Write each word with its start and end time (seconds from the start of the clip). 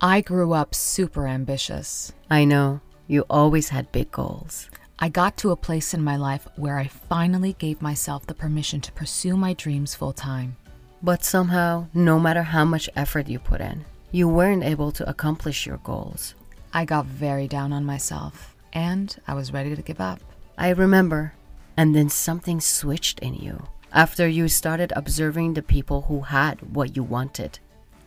I 0.00 0.20
grew 0.20 0.52
up 0.52 0.74
super 0.74 1.26
ambitious. 1.26 2.12
I 2.28 2.44
know. 2.44 2.80
You 3.06 3.24
always 3.30 3.70
had 3.70 3.92
big 3.92 4.10
goals. 4.10 4.68
I 4.98 5.08
got 5.08 5.38
to 5.38 5.52
a 5.52 5.56
place 5.56 5.94
in 5.94 6.04
my 6.04 6.16
life 6.16 6.46
where 6.56 6.78
I 6.78 6.86
finally 6.86 7.54
gave 7.54 7.80
myself 7.80 8.26
the 8.26 8.34
permission 8.34 8.82
to 8.82 8.92
pursue 8.92 9.38
my 9.38 9.54
dreams 9.54 9.94
full 9.94 10.12
time. 10.12 10.56
But 11.02 11.24
somehow, 11.24 11.86
no 11.94 12.20
matter 12.20 12.42
how 12.42 12.66
much 12.66 12.90
effort 12.94 13.28
you 13.28 13.38
put 13.38 13.62
in, 13.62 13.86
you 14.12 14.28
weren't 14.28 14.64
able 14.64 14.92
to 14.92 15.08
accomplish 15.08 15.64
your 15.64 15.78
goals. 15.78 16.34
I 16.74 16.84
got 16.84 17.06
very 17.06 17.48
down 17.48 17.72
on 17.72 17.86
myself, 17.86 18.54
and 18.74 19.16
I 19.26 19.32
was 19.32 19.52
ready 19.52 19.74
to 19.74 19.82
give 19.82 20.00
up. 20.00 20.20
I 20.58 20.70
remember. 20.70 21.32
And 21.78 21.94
then 21.94 22.10
something 22.10 22.60
switched 22.60 23.20
in 23.20 23.34
you 23.34 23.62
after 23.92 24.28
you 24.28 24.48
started 24.48 24.92
observing 24.94 25.54
the 25.54 25.62
people 25.62 26.02
who 26.02 26.20
had 26.20 26.60
what 26.74 26.96
you 26.96 27.02
wanted. 27.02 27.58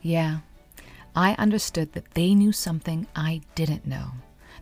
Yeah, 0.01 0.39
I 1.19 1.35
understood 1.37 1.91
that 1.91 2.11
they 2.11 2.33
knew 2.33 2.53
something 2.53 3.05
I 3.13 3.41
didn't 3.53 3.85
know, 3.85 4.11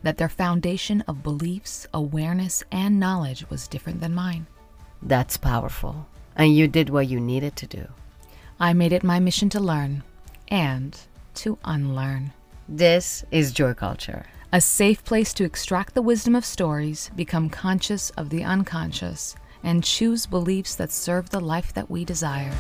that 0.02 0.18
their 0.18 0.28
foundation 0.28 1.02
of 1.02 1.22
beliefs, 1.22 1.86
awareness, 1.94 2.64
and 2.72 3.00
knowledge 3.00 3.48
was 3.48 3.68
different 3.68 4.02
than 4.02 4.16
mine. 4.16 4.48
That's 5.00 5.38
powerful. 5.38 6.08
And 6.36 6.56
you 6.56 6.68
did 6.68 6.90
what 6.90 7.08
you 7.08 7.20
needed 7.20 7.56
to 7.58 7.68
do. 7.68 7.88
I 8.60 8.74
made 8.74 8.92
it 8.92 9.04
my 9.04 9.20
mission 9.20 9.50
to 9.50 9.60
learn 9.60 10.02
and 10.48 11.00
to 11.36 11.60
unlearn. 11.64 12.34
This 12.68 13.24
is 13.30 13.52
Joy 13.52 13.76
Culture. 13.76 14.26
A 14.52 14.60
safe 14.60 15.04
place 15.04 15.36
to 15.36 15.44
extract 15.44 15.94
the 15.94 16.02
wisdom 16.02 16.36
of 16.36 16.44
stories, 16.44 17.12
become 17.16 17.52
conscious 17.52 18.10
of 18.18 18.32
the 18.32 18.44
unconscious, 18.44 19.36
and 19.62 19.84
choose 19.84 20.26
beliefs 20.26 20.74
that 20.74 20.92
serve 20.92 21.30
the 21.30 21.40
life 21.40 21.72
that 21.76 21.92
we 21.92 22.04
desire. 22.04 22.52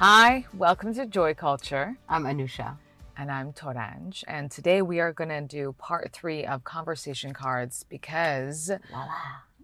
Hi, 0.00 0.46
welcome 0.56 0.94
to 0.94 1.04
Joy 1.04 1.34
Culture. 1.34 1.98
I'm 2.08 2.24
Anusha. 2.24 2.76
And 3.18 3.30
I'm 3.30 3.52
Torange. 3.52 4.24
And 4.26 4.50
today 4.50 4.80
we 4.80 4.98
are 4.98 5.12
going 5.12 5.28
to 5.28 5.42
do 5.42 5.74
part 5.76 6.10
three 6.14 6.42
of 6.46 6.64
conversation 6.64 7.34
cards 7.34 7.84
because 7.86 8.70
Voila. 8.90 9.08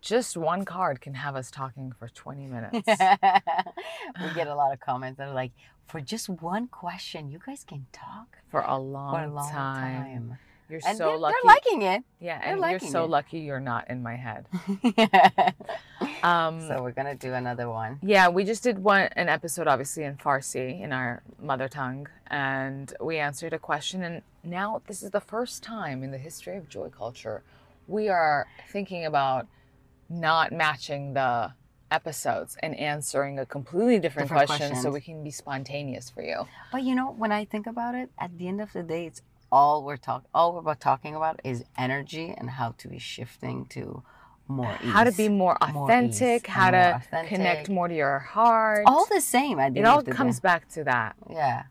just 0.02 0.36
one 0.36 0.66
card 0.66 1.00
can 1.00 1.14
have 1.14 1.36
us 1.36 1.50
talking 1.50 1.91
for 1.98 2.08
20 2.11 2.48
minutes. 2.48 2.74
we 2.86 4.34
get 4.34 4.46
a 4.46 4.55
lot 4.55 4.74
of 4.74 4.80
comments 4.80 5.16
that 5.16 5.28
are 5.28 5.34
like, 5.34 5.52
for 5.86 6.02
just 6.02 6.28
one 6.28 6.66
question, 6.68 7.30
you 7.30 7.39
guys 7.46 7.64
can 7.66 7.86
talk 7.92 8.36
for 8.50 8.61
a 8.61 8.78
long, 8.78 9.14
for 9.14 9.24
a 9.24 9.33
long 9.33 9.50
time. 9.50 10.02
time. 10.02 10.39
You're 10.68 10.80
And 10.86 10.98
so 10.98 11.06
they're, 11.11 11.16
lucky. 11.16 11.34
they're 11.42 11.50
liking 11.55 11.83
it. 11.83 12.02
yeah, 12.20 12.41
and 12.44 12.61
you're 12.70 12.80
so 12.91 13.05
it. 13.05 13.11
lucky 13.11 13.39
you're 13.39 13.61
not 13.61 13.89
in 13.89 14.02
my 14.02 14.16
head. 14.16 14.46
Um, 16.22 16.67
so 16.67 16.83
we're 16.83 16.92
gonna 16.92 17.14
do 17.14 17.34
another 17.34 17.69
one. 17.69 17.98
Yeah, 18.03 18.28
we 18.28 18.45
just 18.45 18.62
did 18.62 18.78
one 18.78 19.09
an 19.17 19.28
episode 19.28 19.67
obviously 19.67 20.05
in 20.05 20.17
Farsi 20.17 20.81
in 20.81 20.92
our 20.92 21.23
mother 21.41 21.69
tongue 21.69 22.08
and 22.28 22.92
we 23.00 23.19
answered 23.19 23.53
a 23.53 23.58
question 23.58 24.03
and 24.03 24.23
now 24.42 24.83
this 24.86 25.03
is 25.03 25.11
the 25.11 25.20
first 25.20 25.62
time 25.62 26.03
in 26.03 26.11
the 26.11 26.19
history 26.19 26.56
of 26.56 26.69
joy 26.69 26.89
culture 26.89 27.42
we 27.86 28.08
are 28.08 28.47
thinking 28.69 29.05
about 29.05 29.47
not 30.08 30.53
matching 30.53 31.14
the 31.14 31.53
episodes 31.91 32.56
and 32.62 32.75
answering 32.78 33.39
a 33.39 33.47
completely 33.47 33.98
different, 33.98 34.28
Different 34.28 34.48
question 34.48 34.77
so 34.77 34.91
we 34.91 35.01
can 35.01 35.23
be 35.23 35.30
spontaneous 35.30 36.11
for 36.11 36.23
you. 36.23 36.47
But 36.73 36.83
you 36.83 36.95
know, 36.95 37.12
when 37.12 37.33
I 37.33 37.45
think 37.45 37.67
about 37.67 37.95
it, 37.95 38.11
at 38.19 38.36
the 38.39 38.48
end 38.48 38.61
of 38.61 38.73
the 38.73 38.83
day, 38.83 39.06
it's 39.06 39.23
all 39.53 39.84
we're 39.84 39.97
talk 39.97 40.25
all 40.34 40.53
we're 40.53 40.61
about 40.61 40.80
talking 40.80 41.14
about 41.14 41.41
is 41.45 41.64
energy 41.78 42.34
and 42.36 42.51
how 42.51 42.75
to 42.78 42.89
be 42.89 42.98
shifting 42.98 43.64
to 43.67 44.03
more 44.48 44.78
ease. 44.83 44.92
How 44.92 45.05
to 45.05 45.12
be 45.12 45.28
more 45.28 45.56
More 45.72 45.84
authentic, 45.84 46.44
ease, 46.44 46.50
how 46.55 46.70
more 46.70 46.70
to 46.72 46.94
authentic. 46.97 47.28
connect 47.28 47.69
more 47.69 47.89
to 47.89 47.94
your 47.94 48.19
heart. 48.20 48.84
all 48.86 49.06
the 49.06 49.20
same 49.20 49.58
the 49.58 49.80
it 49.80 49.84
all 49.84 50.02
comes 50.02 50.36
day. 50.39 50.42
back 50.48 50.69
to 50.70 50.84
that, 50.84 51.16
Yeah. 51.28 51.64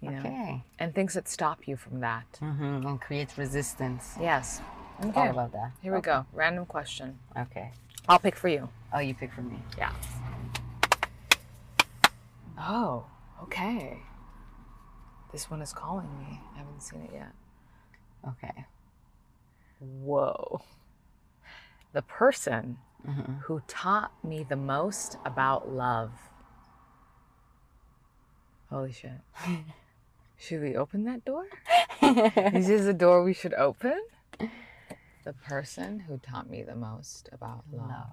you 0.00 0.10
know, 0.10 0.18
Okay. 0.18 0.64
and 0.78 0.94
things 0.94 1.14
that 1.14 1.28
stop 1.28 1.68
you 1.68 1.76
from 1.76 2.00
that. 2.00 2.26
Mm-hmm. 2.40 2.86
And 2.86 3.00
creates 3.00 3.36
resistance. 3.38 4.16
Yes. 4.20 4.60
Okay. 5.00 5.08
All 5.08 5.22
Okay. 5.22 5.30
about 5.30 5.52
that. 5.52 5.70
Here 5.82 5.94
we 5.94 6.00
go. 6.00 6.26
Random 6.32 6.66
question. 6.66 7.18
Okay. 7.36 7.70
I'll 8.08 8.18
pick 8.18 8.34
for 8.36 8.48
you. 8.48 8.68
Oh, 8.92 8.98
you 8.98 9.14
pick 9.14 9.32
for 9.32 9.42
me. 9.42 9.62
Yeah. 9.78 9.92
Oh, 12.58 13.04
okay. 13.44 13.98
This 15.32 15.48
one 15.50 15.62
is 15.62 15.72
calling 15.72 16.08
me. 16.18 16.40
I 16.54 16.58
haven't 16.58 16.82
seen 16.82 17.02
it 17.02 17.10
yet. 17.14 17.32
Okay. 18.28 18.64
Whoa. 19.78 20.60
The 21.92 22.02
person 22.02 22.78
Mm-hmm. 23.08 23.32
who 23.44 23.62
taught 23.66 24.12
me 24.22 24.44
the 24.46 24.56
most 24.56 25.16
about 25.24 25.70
love. 25.70 26.10
Holy 28.68 28.92
shit. 28.92 29.12
Should 30.36 30.60
we 30.60 30.76
open 30.76 31.04
that 31.04 31.24
door? 31.24 31.46
Is 32.02 32.66
this 32.68 32.84
a 32.86 32.92
door 32.92 33.22
we 33.24 33.32
should 33.32 33.54
open? 33.54 33.98
The 35.24 35.32
person 35.32 36.00
who 36.00 36.18
taught 36.18 36.50
me 36.50 36.62
the 36.62 36.76
most 36.76 37.30
about 37.32 37.64
love. 37.72 37.88
Love. 37.88 38.06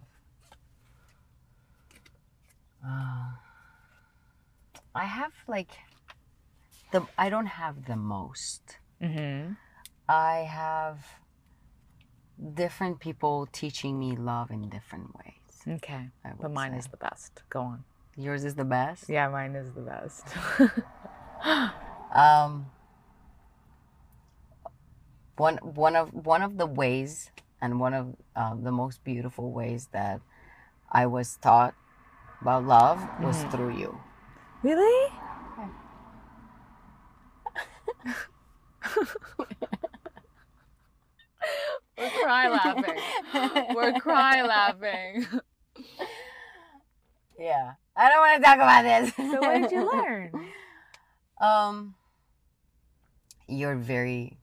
Uh, 2.86 3.32
I 4.96 5.04
have 5.06 5.34
like 5.48 5.72
the 6.94 7.06
I 7.18 7.30
don't 7.30 7.46
have 7.48 7.86
the 7.88 7.96
most. 7.98 8.78
Mm-hmm. 9.02 9.54
I 10.10 10.36
have 10.50 11.06
different 12.54 13.00
people 13.00 13.48
teaching 13.52 13.98
me 14.00 14.16
love 14.16 14.52
in 14.52 14.70
different 14.70 15.16
ways. 15.16 15.78
Okay. 15.78 16.10
But 16.40 16.52
mine 16.54 16.74
say. 16.74 16.78
is 16.80 16.88
the 16.88 16.98
best. 16.98 17.44
Go 17.50 17.62
on. 17.62 17.84
Yours 18.16 18.44
is 18.44 18.56
the 18.56 18.66
best. 18.66 19.10
Yeah, 19.10 19.28
mine 19.30 19.56
is 19.56 19.72
the 19.74 19.82
best. 19.82 20.26
Um, 22.16 22.68
one 25.36 25.58
one 25.58 25.96
of 25.96 26.12
one 26.14 26.42
of 26.42 26.58
the 26.58 26.66
ways 26.66 27.30
and 27.62 27.80
one 27.80 27.94
of 27.94 28.16
uh, 28.36 28.56
the 28.56 28.72
most 28.72 29.04
beautiful 29.04 29.52
ways 29.52 29.90
that 29.92 30.22
I 30.92 31.06
was 31.06 31.38
taught 31.42 31.76
about 32.42 32.66
love 32.66 32.98
was 33.22 33.38
Mm-hmm. 33.38 33.50
through 33.52 33.78
you. 33.78 34.00
really? 34.64 35.12
We're 41.98 42.10
cry 42.10 42.50
laughing. 42.50 42.96
We're 43.76 43.94
cry 44.00 44.42
laughing. 44.44 45.26
Yeah, 47.40 47.74
I 47.96 48.10
don't 48.10 48.20
want 48.20 48.42
to 48.42 48.46
talk 48.46 48.56
about 48.56 48.84
this. 48.84 49.16
So 49.16 49.40
what 49.40 49.62
did 49.62 49.72
you 49.72 49.92
learn? 49.92 50.32
Um, 51.40 51.94
you're 53.48 53.76
very, 53.76 54.40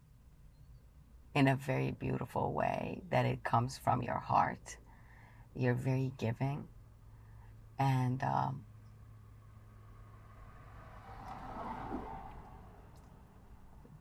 in 1.35 1.49
a 1.49 1.57
very 1.57 1.91
beautiful 1.91 2.53
way 2.53 3.03
that 3.11 3.27
it 3.27 3.43
comes 3.43 3.77
from 3.77 4.01
your 4.01 4.21
heart. 4.21 4.77
You're 5.57 5.75
very 5.75 6.13
giving, 6.19 6.69
and 7.81 8.23
um, 8.23 8.65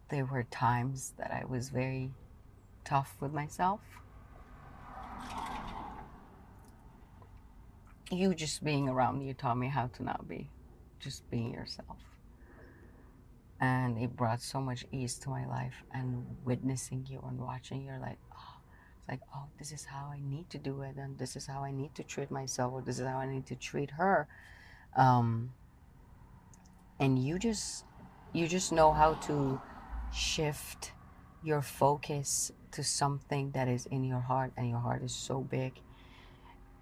there 0.10 0.26
were 0.26 0.44
times 0.44 1.14
that 1.18 1.32
I 1.32 1.46
was 1.46 1.70
very 1.70 2.12
tough 2.84 3.16
with 3.20 3.34
myself. 3.34 3.82
You 8.12 8.36
just 8.36 8.64
being 8.64 8.90
around 8.90 9.22
you 9.22 9.34
taught 9.34 9.58
me 9.58 9.68
how 9.68 9.88
to 9.88 10.04
not 10.04 10.28
be, 10.28 10.50
just 11.00 11.30
being 11.32 11.54
yourself 11.54 11.98
and 13.64 13.98
it 13.98 14.14
brought 14.18 14.42
so 14.42 14.60
much 14.60 14.86
ease 14.92 15.18
to 15.18 15.30
my 15.30 15.46
life 15.46 15.84
and 15.94 16.26
witnessing 16.44 17.06
you 17.10 17.24
and 17.26 17.40
watching 17.40 17.82
you're 17.82 18.00
like 18.00 18.18
oh 18.36 18.58
it's 18.98 19.08
like 19.08 19.22
oh 19.34 19.46
this 19.58 19.72
is 19.72 19.86
how 19.86 20.12
i 20.12 20.20
need 20.22 20.50
to 20.50 20.58
do 20.58 20.82
it 20.82 20.98
and 20.98 21.18
this 21.18 21.38
is 21.38 21.48
how 21.48 21.64
i 21.64 21.72
need 21.72 21.96
to 21.96 22.04
treat 22.04 22.30
myself 22.30 22.74
or 22.74 22.82
this 22.82 23.00
is 23.00 23.08
how 23.08 23.18
i 23.18 23.26
need 23.26 23.46
to 23.46 23.56
treat 23.56 23.90
her 23.92 24.28
um 24.98 25.50
and 27.00 27.18
you 27.18 27.40
just 27.40 27.86
you 28.34 28.50
just 28.50 28.74
know 28.74 28.92
how 28.92 29.14
to 29.14 29.62
shift 30.14 30.92
your 31.44 31.62
focus 31.62 32.52
to 32.72 32.84
something 32.84 33.52
that 33.52 33.68
is 33.68 33.86
in 33.88 34.04
your 34.04 34.20
heart 34.20 34.52
and 34.58 34.70
your 34.70 34.80
heart 34.80 35.04
is 35.04 35.14
so 35.14 35.42
big 35.42 35.74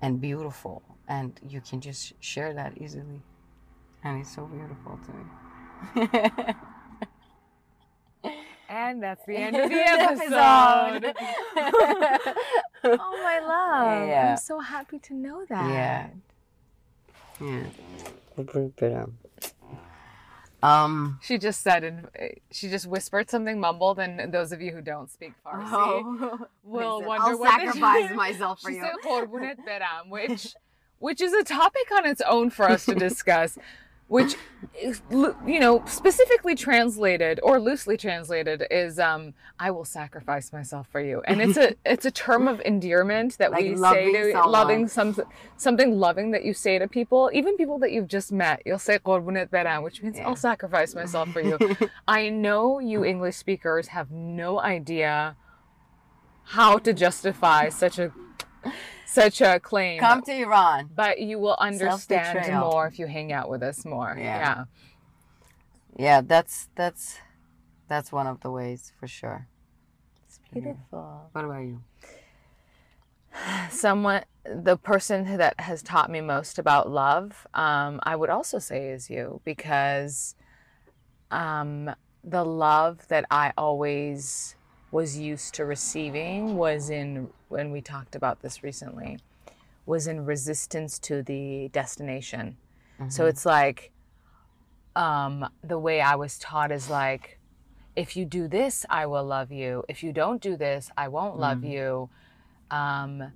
and 0.02 0.22
beautiful 0.22 0.82
and 1.08 1.40
you 1.48 1.62
can 1.62 1.82
just 1.82 2.14
share 2.20 2.54
that 2.54 2.78
easily 2.78 3.22
and 4.04 4.20
it's 4.22 4.34
so 4.34 4.46
beautiful 4.46 5.00
to 5.06 5.12
me 6.08 6.54
And 8.72 9.04
that's 9.04 9.26
the 9.26 9.36
end 9.36 9.58
of 9.58 9.70
the 9.70 9.76
Episode. 9.86 11.04
episode. 11.04 11.16
oh 12.86 13.20
my 13.22 13.40
love. 13.40 14.08
Yeah. 14.08 14.32
I'm 14.32 14.38
so 14.38 14.60
happy 14.60 14.98
to 15.00 15.14
know 15.14 15.44
that. 15.50 15.70
Yeah. 15.70 16.08
Yeah. 17.46 17.64
Um. 20.64 21.20
She 21.24 21.38
just 21.38 21.62
said, 21.62 21.84
and 21.84 22.08
she 22.52 22.70
just 22.70 22.86
whispered 22.86 23.30
something 23.30 23.60
mumbled, 23.60 23.98
and 24.00 24.32
those 24.34 24.52
of 24.52 24.62
you 24.62 24.72
who 24.72 24.82
don't 24.82 25.10
speak 25.10 25.34
Farsi 25.46 25.68
will 26.64 26.98
Listen, 26.98 27.08
wonder 27.08 27.24
I'll 27.32 27.40
what 27.40 27.50
sacrifice 27.50 28.08
she- 28.10 28.16
myself 28.26 28.62
for 28.62 28.70
she 28.70 28.78
you. 28.78 28.82
said 28.84 28.92
which 30.10 30.56
which 31.00 31.20
is 31.22 31.34
a 31.34 31.44
topic 31.44 31.92
on 31.98 32.06
its 32.06 32.22
own 32.22 32.50
for 32.52 32.70
us 32.70 32.86
to 32.86 32.94
discuss, 33.08 33.58
which 34.12 34.36
is, 34.78 35.02
you 35.10 35.58
know, 35.58 35.82
specifically 35.86 36.54
translated 36.54 37.40
or 37.44 37.62
loosely 37.62 37.96
translated 37.96 38.62
is 38.70 39.00
um, 39.00 39.34
"I 39.58 39.72
will 39.72 39.86
sacrifice 39.86 40.52
myself 40.52 40.88
for 40.92 41.00
you," 41.00 41.22
and 41.26 41.42
it's 41.42 41.56
a 41.56 41.76
it's 41.86 42.06
a 42.06 42.12
term 42.12 42.50
of 42.50 42.60
endearment 42.66 43.38
that 43.38 43.52
Like 43.52 43.64
we 43.64 43.78
say 43.78 44.12
to 44.12 44.32
someone. 44.34 44.52
loving 44.52 44.88
some 44.90 45.16
something 45.56 45.98
loving 45.98 46.32
that 46.32 46.44
you 46.44 46.54
say 46.54 46.78
to 46.78 46.90
people, 46.90 47.32
even 47.34 47.56
people 47.56 47.80
that 47.80 47.94
you've 47.94 48.10
just 48.10 48.34
met. 48.34 48.62
You'll 48.66 48.80
say 48.80 49.00
which 49.00 50.04
means 50.04 50.18
Yeah. 50.18 50.28
I'll 50.28 50.36
sacrifice 50.36 50.94
myself 50.94 51.30
for 51.32 51.40
you. 51.40 51.58
I 52.08 52.28
know 52.28 52.80
you 52.80 53.06
English 53.06 53.38
speakers 53.38 53.88
have 53.88 54.12
no 54.12 54.60
idea 54.60 55.38
how 56.44 56.80
to 56.80 56.92
justify 56.92 57.70
such 57.70 57.98
a 57.98 58.12
such 59.12 59.42
a 59.42 59.60
claim. 59.60 60.00
Come 60.00 60.22
to 60.24 60.32
Iran. 60.34 60.90
but 60.94 61.20
you 61.20 61.40
will 61.40 61.58
understand 61.60 62.54
more 62.60 62.88
if 62.88 62.98
you 62.98 63.08
hang 63.08 63.32
out 63.32 63.50
with 63.50 63.62
us 63.64 63.86
more. 63.86 64.16
Yeah. 64.18 64.24
Yeah. 64.24 64.64
Yeah, 65.98 66.22
that's 66.22 66.70
that's 66.76 67.18
that's 67.90 68.12
one 68.12 68.26
of 68.28 68.40
the 68.40 68.50
ways 68.50 68.94
for 69.00 69.08
sure. 69.08 69.48
It's 70.26 70.40
beautiful. 70.52 71.30
What 71.34 71.46
about 71.46 71.60
you? 71.60 71.84
Someone, 73.70 74.24
the 74.46 74.78
person 74.78 75.38
that 75.38 75.60
has 75.60 75.82
taught 75.82 76.10
me 76.10 76.22
most 76.22 76.60
about 76.60 76.90
love, 76.90 77.48
um, 77.54 78.00
I 78.04 78.16
would 78.16 78.30
also 78.30 78.60
say 78.60 78.90
is 78.90 79.10
you 79.10 79.42
because 79.46 80.36
um, 81.32 81.94
the 82.24 82.44
love 82.46 83.08
that 83.08 83.26
I 83.32 83.54
always 83.58 84.56
was 84.92 85.18
used 85.18 85.54
to 85.56 85.66
receiving 85.66 86.58
was 86.58 86.90
in, 86.90 87.30
when 87.48 87.72
we 87.72 87.82
talked 87.82 88.16
about 88.16 88.42
this 88.42 88.64
recently, 88.64 89.20
was 89.86 90.08
in 90.08 90.26
resistance 90.26 91.00
to 91.00 91.24
the 91.24 91.70
destination. 91.70 92.58
So 93.10 93.26
it's 93.26 93.48
like 93.48 93.92
um, 94.96 95.50
the 95.64 95.80
way 95.80 96.02
I 96.02 96.16
was 96.16 96.38
taught 96.38 96.72
is 96.72 96.88
like, 96.88 97.40
if 97.96 98.16
you 98.16 98.26
do 98.26 98.48
this, 98.48 98.86
I 98.90 99.08
will 99.08 99.24
love 99.24 99.52
you. 99.52 99.84
If 99.90 100.04
you 100.04 100.14
don't 100.14 100.42
do 100.42 100.56
this, 100.56 100.92
I 100.96 101.08
won't 101.08 101.40
love 101.40 101.64
you. 101.64 102.10
Um, 102.70 103.32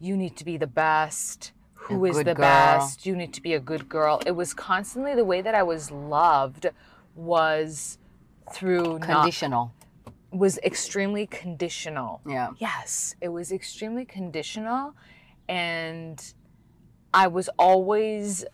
you 0.00 0.16
need 0.16 0.36
to 0.36 0.44
be 0.44 0.56
the 0.56 0.66
best. 0.66 1.52
Who 1.74 2.04
is 2.06 2.16
good 2.16 2.26
the 2.26 2.34
girl. 2.34 2.42
best? 2.42 3.04
You 3.04 3.14
need 3.14 3.34
to 3.34 3.42
be 3.42 3.52
a 3.52 3.60
good 3.60 3.88
girl. 3.88 4.22
It 4.24 4.32
was 4.32 4.54
constantly 4.54 5.14
the 5.14 5.24
way 5.24 5.42
that 5.42 5.54
I 5.54 5.62
was 5.62 5.90
loved 5.90 6.66
was 7.14 7.98
through 8.52 9.00
not 9.00 9.02
Conditional. 9.02 9.72
Was 10.34 10.58
extremely 10.58 11.26
conditional. 11.26 12.20
Yeah. 12.26 12.50
Yes, 12.58 13.14
it 13.20 13.28
was 13.28 13.52
extremely 13.52 14.04
conditional 14.04 14.94
and 15.48 16.34
I 17.12 17.28
was 17.28 17.48
always 17.58 18.44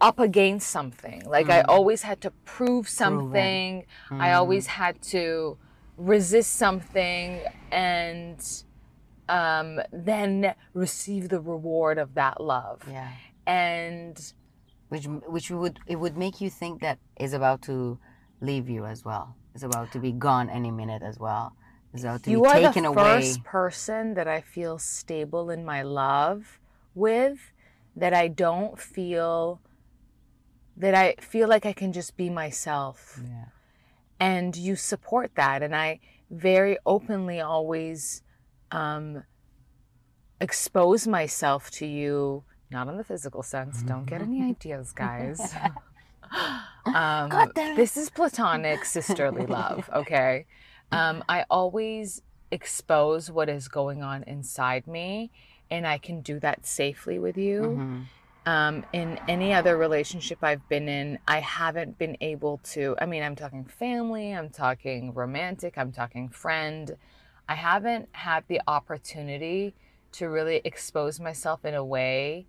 up 0.00 0.18
against 0.18 0.70
something. 0.70 1.22
Like 1.26 1.48
I 1.50 1.60
always 1.62 2.02
had 2.02 2.20
to 2.22 2.30
prove 2.44 2.88
something. 2.88 3.86
I 4.10 4.32
always 4.32 4.66
had 4.66 5.00
to 5.02 5.58
resist 5.96 6.56
something 6.56 7.40
and 7.70 8.40
um, 9.28 9.80
then 9.92 10.54
receive 10.74 11.28
the 11.28 11.40
reward 11.40 11.98
of 11.98 12.14
that 12.14 12.40
love. 12.40 12.82
Yeah. 12.90 13.10
And 13.46 14.32
Which 14.88 15.06
which 15.06 15.50
would 15.50 15.78
it 15.86 15.96
would 15.96 16.16
make 16.16 16.40
you 16.40 16.50
think 16.50 16.80
that 16.80 16.98
is 17.18 17.32
about 17.32 17.62
to 17.62 17.98
leave 18.40 18.68
you 18.68 18.86
as 18.86 19.04
well. 19.04 19.36
It's 19.54 19.62
about 19.64 19.92
to 19.92 19.98
be 19.98 20.12
gone 20.12 20.48
any 20.50 20.70
minute 20.70 21.02
as 21.02 21.18
well. 21.18 21.54
Is 21.92 22.04
about 22.04 22.22
to 22.24 22.30
you 22.30 22.42
be 22.42 22.48
are 22.48 22.60
taken 22.60 22.84
the 22.84 22.90
away. 22.90 23.20
first 23.20 23.42
person 23.42 24.14
that 24.14 24.28
I 24.28 24.40
feel 24.40 24.78
stable 24.78 25.50
in 25.50 25.64
my 25.64 25.82
love 25.82 26.60
with 26.94 27.52
that 27.96 28.14
I 28.14 28.28
don't 28.28 28.78
feel 28.78 29.60
that 30.76 30.94
I 30.94 31.14
feel 31.20 31.48
like 31.48 31.66
I 31.66 31.72
can 31.72 31.92
just 31.92 32.16
be 32.16 32.30
myself 32.30 33.20
Yeah. 33.22 33.46
and 34.20 34.56
you 34.56 34.76
support 34.76 35.34
that 35.34 35.62
and 35.62 35.74
I 35.74 35.98
very 36.30 36.78
openly 36.86 37.40
always 37.40 38.22
um, 38.70 39.24
expose 40.40 41.06
myself 41.08 41.70
to 41.72 41.86
you 41.86 42.44
not 42.70 42.86
in 42.88 42.96
the 42.96 43.04
physical 43.04 43.42
sense 43.42 43.82
don't 43.82 44.06
get 44.06 44.22
any 44.28 44.42
ideas 44.44 44.92
guys 44.92 45.40
um, 46.86 47.28
God 47.30 47.54
damn 47.54 47.72
it. 47.72 47.76
this 47.76 47.96
is 47.96 48.10
platonic 48.10 48.84
sisterly 48.84 49.46
love 49.46 49.88
okay 49.94 50.46
um, 50.92 51.22
I 51.28 51.44
always 51.50 52.22
expose 52.50 53.30
what 53.30 53.48
is 53.48 53.68
going 53.68 54.02
on 54.02 54.22
inside 54.24 54.86
me 54.86 55.30
and 55.70 55.86
I 55.86 55.98
can 55.98 56.20
do 56.20 56.40
that 56.40 56.66
safely 56.66 57.18
with 57.18 57.36
you 57.36 57.60
Mhm. 57.62 58.06
um, 58.46 58.84
in 58.92 59.20
any 59.28 59.52
other 59.52 59.76
relationship 59.76 60.38
I've 60.42 60.66
been 60.68 60.88
in, 60.88 61.18
I 61.28 61.40
haven't 61.40 61.98
been 61.98 62.16
able 62.22 62.58
to. 62.72 62.96
I 62.98 63.04
mean, 63.04 63.22
I'm 63.22 63.36
talking 63.36 63.64
family, 63.66 64.32
I'm 64.32 64.48
talking 64.48 65.12
romantic, 65.12 65.76
I'm 65.76 65.92
talking 65.92 66.30
friend. 66.30 66.96
I 67.48 67.54
haven't 67.54 68.08
had 68.12 68.44
the 68.48 68.60
opportunity 68.66 69.74
to 70.12 70.28
really 70.30 70.62
expose 70.64 71.20
myself 71.20 71.64
in 71.66 71.74
a 71.74 71.84
way 71.84 72.46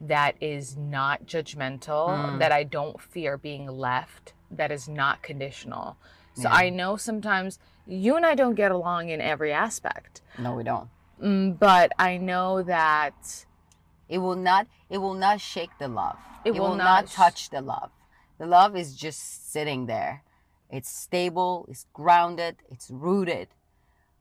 that 0.00 0.34
is 0.40 0.76
not 0.76 1.24
judgmental, 1.26 2.08
Mm. 2.08 2.38
that 2.38 2.52
I 2.52 2.64
don't 2.64 3.00
fear 3.00 3.36
being 3.38 3.66
left, 3.66 4.34
that 4.50 4.70
is 4.70 4.88
not 4.88 5.22
conditional. 5.22 5.96
So 6.34 6.42
Yeah. 6.48 6.54
I 6.54 6.68
know 6.70 6.96
sometimes 6.96 7.58
you 7.86 8.16
and 8.16 8.26
I 8.26 8.34
don't 8.34 8.54
get 8.54 8.70
along 8.72 9.08
in 9.08 9.20
every 9.20 9.52
aspect, 9.52 10.20
No, 10.38 10.54
we 10.54 10.64
don't. 10.64 10.90
mm, 11.20 11.58
but 11.58 11.92
I 11.98 12.18
know 12.18 12.62
that 12.62 13.46
It 14.08 14.18
will 14.18 14.36
not. 14.36 14.68
It 14.88 14.98
will 14.98 15.14
not 15.14 15.40
shake 15.40 15.78
the 15.78 15.88
love. 15.88 16.16
It 16.44 16.50
It, 16.54 16.60
will 16.60 16.68
will, 16.70 16.76
not 16.76 17.06
not, 17.06 17.06
touch 17.08 17.50
the 17.50 17.60
love. 17.60 17.90
The 18.38 18.46
love 18.46 18.76
is 18.76 18.94
just 18.94 19.50
sitting 19.50 19.86
there. 19.86 20.22
It's 20.70 20.88
stable. 20.88 21.66
It's 21.68 21.86
grounded. 21.92 22.62
It's 22.70 22.88
rooted. 22.88 23.48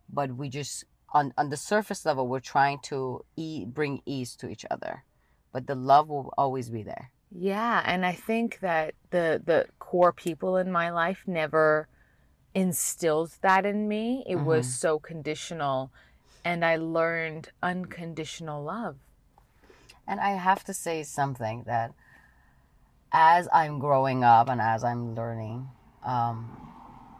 But 0.09 0.35
we 0.37 0.49
just 0.49 0.85
on 1.13 1.33
on 1.37 1.49
the 1.51 1.57
surface 1.57 2.03
level, 2.03 2.27
we're 2.27 2.39
trying 2.39 2.79
to 2.89 3.25
e- 3.35 3.63
bring 3.65 4.01
ease 4.07 4.35
to 4.37 4.47
each 4.49 4.65
other. 4.71 5.03
But 5.55 5.67
the 5.67 5.75
love 5.75 6.09
will 6.09 6.33
always 6.37 6.69
be 6.69 6.83
there. 6.83 7.11
Yeah, 7.31 7.81
and 7.85 8.05
I 8.05 8.11
think 8.11 8.59
that 8.59 8.93
the 9.11 9.41
the 9.41 9.67
core 9.79 10.11
people 10.11 10.57
in 10.57 10.69
my 10.69 10.89
life 10.89 11.23
never 11.25 11.87
instilled 12.53 13.31
that 13.39 13.65
in 13.65 13.87
me. 13.87 14.25
It 14.27 14.35
was 14.35 14.67
so 14.67 14.99
conditional 14.99 15.93
and 16.43 16.65
I 16.65 16.75
learned 16.75 17.51
unconditional 17.63 18.65
love. 18.65 18.97
And 20.05 20.19
I 20.19 20.31
have 20.31 20.65
to 20.65 20.73
say 20.73 21.03
something 21.03 21.63
that 21.67 21.93
as 23.13 23.47
I'm 23.53 23.79
growing 23.79 24.25
up 24.25 24.49
and 24.49 24.59
as 24.59 24.83
I'm 24.83 25.15
learning, 25.15 25.69
um, 26.03 26.51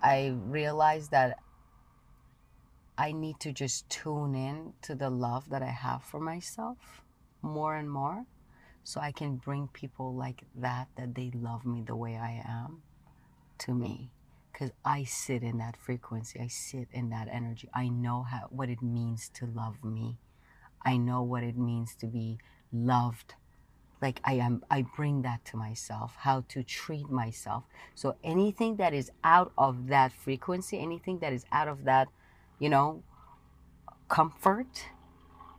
I 0.04 0.36
realize 0.44 1.08
that 1.08 1.40
I 2.98 3.14
need 3.14 3.40
to 3.40 3.54
just 3.54 3.90
tune 3.90 4.36
in 4.36 4.74
to 4.82 4.94
the 4.94 5.10
love 5.10 5.52
that 5.52 5.64
I 5.64 5.72
have 5.72 6.04
for 6.04 6.20
myself 6.20 7.05
more 7.46 7.76
and 7.76 7.90
more 7.90 8.26
so 8.84 9.00
I 9.00 9.12
can 9.12 9.38
bring 9.38 9.68
people 9.68 10.14
like 10.14 10.44
that, 10.56 10.90
that 10.98 11.16
they 11.16 11.32
love 11.34 11.66
me 11.66 11.84
the 11.86 11.96
way 11.96 12.18
I 12.18 12.44
am 12.48 12.82
to 13.60 13.74
me. 13.74 14.12
Because 14.52 14.72
I 14.86 15.04
sit 15.04 15.44
in 15.44 15.58
that 15.58 15.76
frequency, 15.76 16.40
I 16.40 16.48
sit 16.48 16.88
in 16.92 17.10
that 17.10 17.28
energy. 17.30 17.70
I 17.74 17.90
know 17.90 18.24
how, 18.24 18.48
what 18.50 18.70
it 18.70 18.82
means 18.82 19.30
to 19.36 19.46
love 19.46 19.84
me. 19.84 20.18
I 20.86 20.98
know 20.98 21.24
what 21.24 21.44
it 21.44 21.58
means 21.58 21.96
to 21.96 22.08
be 22.08 22.38
loved 22.72 23.36
like 24.02 24.20
i 24.24 24.34
am 24.34 24.64
i 24.70 24.82
bring 24.82 25.22
that 25.22 25.44
to 25.46 25.58
myself 25.58 26.16
how 26.20 26.44
to 26.48 26.64
treat 26.64 27.10
myself 27.10 27.64
so 27.94 28.16
anything 28.24 28.76
that 28.76 28.94
is 28.94 29.10
out 29.24 29.52
of 29.58 29.88
that 29.88 30.12
frequency 30.12 30.80
anything 30.80 31.20
that 31.20 31.32
is 31.32 31.46
out 31.52 31.68
of 31.68 31.86
that 31.86 32.08
you 32.60 32.70
know 32.70 33.02
comfort 34.10 34.88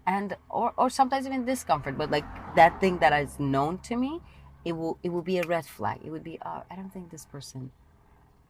and 0.06 0.36
or 0.50 0.72
or 0.76 0.88
sometimes 0.88 1.26
even 1.26 1.44
discomfort 1.44 1.96
but 1.98 2.10
like 2.10 2.24
that 2.54 2.80
thing 2.80 2.98
that 2.98 3.12
is 3.12 3.38
known 3.38 3.78
to 3.78 3.96
me 3.96 4.20
it 4.64 4.72
will 4.72 4.98
it 5.02 5.10
will 5.10 5.22
be 5.22 5.38
a 5.38 5.42
red 5.42 5.66
flag 5.66 5.98
it 6.04 6.10
would 6.10 6.24
be 6.24 6.38
oh, 6.44 6.62
i 6.70 6.76
don't 6.76 6.90
think 6.90 7.10
this 7.10 7.24
person 7.24 7.70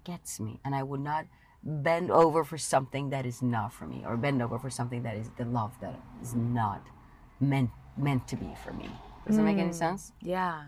gets 0.04 0.38
me 0.38 0.60
and 0.64 0.74
i 0.74 0.82
would 0.82 1.00
not 1.00 1.26
bend 1.62 2.10
over 2.10 2.44
for 2.44 2.58
something 2.58 3.10
that 3.10 3.26
is 3.26 3.42
not 3.42 3.72
for 3.72 3.86
me 3.86 4.04
or 4.06 4.16
bend 4.16 4.40
over 4.40 4.58
for 4.58 4.70
something 4.70 5.02
that 5.02 5.16
is 5.16 5.30
the 5.36 5.44
love 5.44 5.72
that 5.80 5.98
is 6.22 6.34
not 6.34 6.86
meant 7.40 7.70
meant 7.96 8.28
to 8.28 8.36
be 8.36 8.54
for 8.62 8.72
me 8.72 8.88
does 9.26 9.36
that 9.36 9.42
make 9.42 9.58
any 9.58 9.72
sense 9.72 10.12
Yeah. 10.20 10.66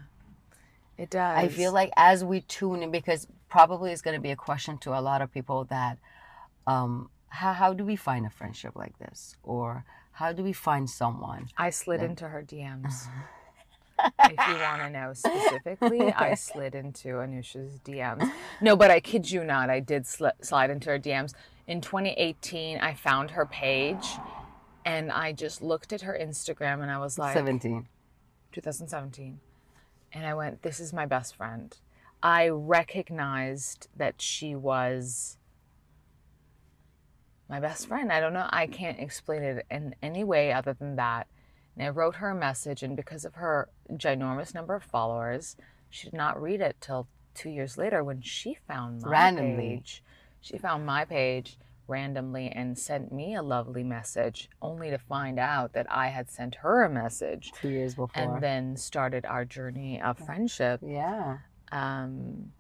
It 0.99 1.11
does. 1.11 1.39
I 1.39 1.49
feel 1.49 1.73
like 1.73 1.93
as 1.97 2.25
we 2.25 2.41
tune 2.41 2.83
in, 2.83 2.91
because 2.91 3.29
probably 3.49 3.93
it's 3.93 4.03
going 4.03 4.17
to 4.17 4.21
be 4.21 4.33
a 4.33 4.37
question 4.37 4.79
to 4.79 4.99
a 4.99 5.01
lot 5.01 5.23
of 5.23 5.33
people 5.33 5.65
that, 5.67 5.99
um, 6.67 7.09
how, 7.29 7.53
how 7.53 7.73
do 7.73 7.85
we 7.85 7.95
find 7.95 8.27
a 8.27 8.31
friendship 8.31 8.73
like 8.75 8.99
this? 8.99 9.37
Or 9.45 9.85
how 10.19 10.33
do 10.33 10.43
we 10.43 10.53
find 10.53 10.91
someone? 10.91 11.49
I 11.57 11.71
slid 11.71 12.03
into 12.03 12.29
her 12.29 12.43
DMs. 12.43 13.07
if 14.25 14.49
you 14.49 14.55
want 14.61 14.83
to 14.83 14.91
know 14.91 15.13
specifically, 15.13 16.13
I 16.13 16.35
slid 16.35 16.75
into 16.75 17.09
Anusha's 17.09 17.79
DMs. 17.85 18.29
No, 18.61 18.75
but 18.75 18.91
I 18.91 18.99
kid 18.99 19.31
you 19.31 19.45
not, 19.45 19.71
I 19.71 19.79
did 19.79 20.03
sli- 20.03 20.33
slide 20.41 20.71
into 20.71 20.91
her 20.91 20.99
DMs. 20.99 21.35
In 21.69 21.81
2018, 21.81 22.79
I 22.79 22.95
found 22.95 23.31
her 23.31 23.47
page 23.47 24.07
And 24.85 25.13
I 25.13 25.33
just 25.33 25.63
looked 25.63 25.93
at 25.93 26.01
her 26.01 26.19
Instagram 26.21 26.83
and 26.83 26.91
I 26.91 26.99
was 26.99 27.17
like, 27.17 27.35
17. 27.35 27.87
2017. 28.51 29.39
And 30.13 30.27
I 30.27 30.35
went, 30.35 30.63
This 30.63 30.81
is 30.81 30.93
my 30.93 31.07
best 31.07 31.37
friend. 31.37 31.77
I 32.25 32.49
recognized 32.49 33.87
that 33.97 34.21
she 34.21 34.57
was 34.57 35.38
my 37.49 37.61
best 37.61 37.87
friend. 37.89 38.13
I 38.13 38.21
don't 38.21 38.33
know. 38.35 38.47
I 38.51 38.67
can't 38.67 39.01
explain 39.01 39.43
it 39.43 39.67
in 39.71 39.95
any 40.03 40.25
way 40.25 40.53
other 40.53 40.75
than 40.75 40.97
that. 40.97 41.27
And 41.77 41.87
I 41.87 41.91
wrote 41.91 42.17
her 42.17 42.31
a 42.31 42.35
message, 42.35 42.83
and 42.83 42.97
because 42.97 43.25
of 43.25 43.35
her 43.37 43.69
ginormous 43.93 44.55
number 44.55 44.75
of 44.75 44.83
followers, 44.83 45.57
she 45.89 46.07
did 46.11 46.17
not 46.17 46.41
read 46.41 46.61
it 46.61 46.77
till 46.81 47.09
two 47.35 47.51
years 47.51 47.79
later 47.79 48.03
when 48.03 48.21
she 48.21 48.57
found 48.67 49.01
my 49.03 49.11
Randomly. 49.11 49.77
page. 49.77 50.03
She 50.41 50.59
found 50.59 50.85
my 50.87 51.05
page 51.05 51.59
randomly 51.87 52.49
and 52.49 52.77
sent 52.79 53.11
me 53.13 53.35
a 53.35 53.43
lovely 53.43 53.83
message, 53.83 54.51
only 54.61 54.91
to 54.91 54.99
find 54.99 55.39
out 55.39 55.73
that 55.73 55.87
I 55.91 56.09
had 56.09 56.29
sent 56.31 56.57
her 56.57 56.83
a 56.85 56.91
message 56.91 57.51
Two 57.53 57.69
years 57.71 57.95
before. 57.95 58.11
and 58.35 58.43
then 58.43 58.77
started 58.77 59.25
our 59.25 59.45
journey 59.45 60.01
of 60.03 60.19
friendship. 60.19 60.81
yeah. 60.85 61.39
Um, 61.73 62.53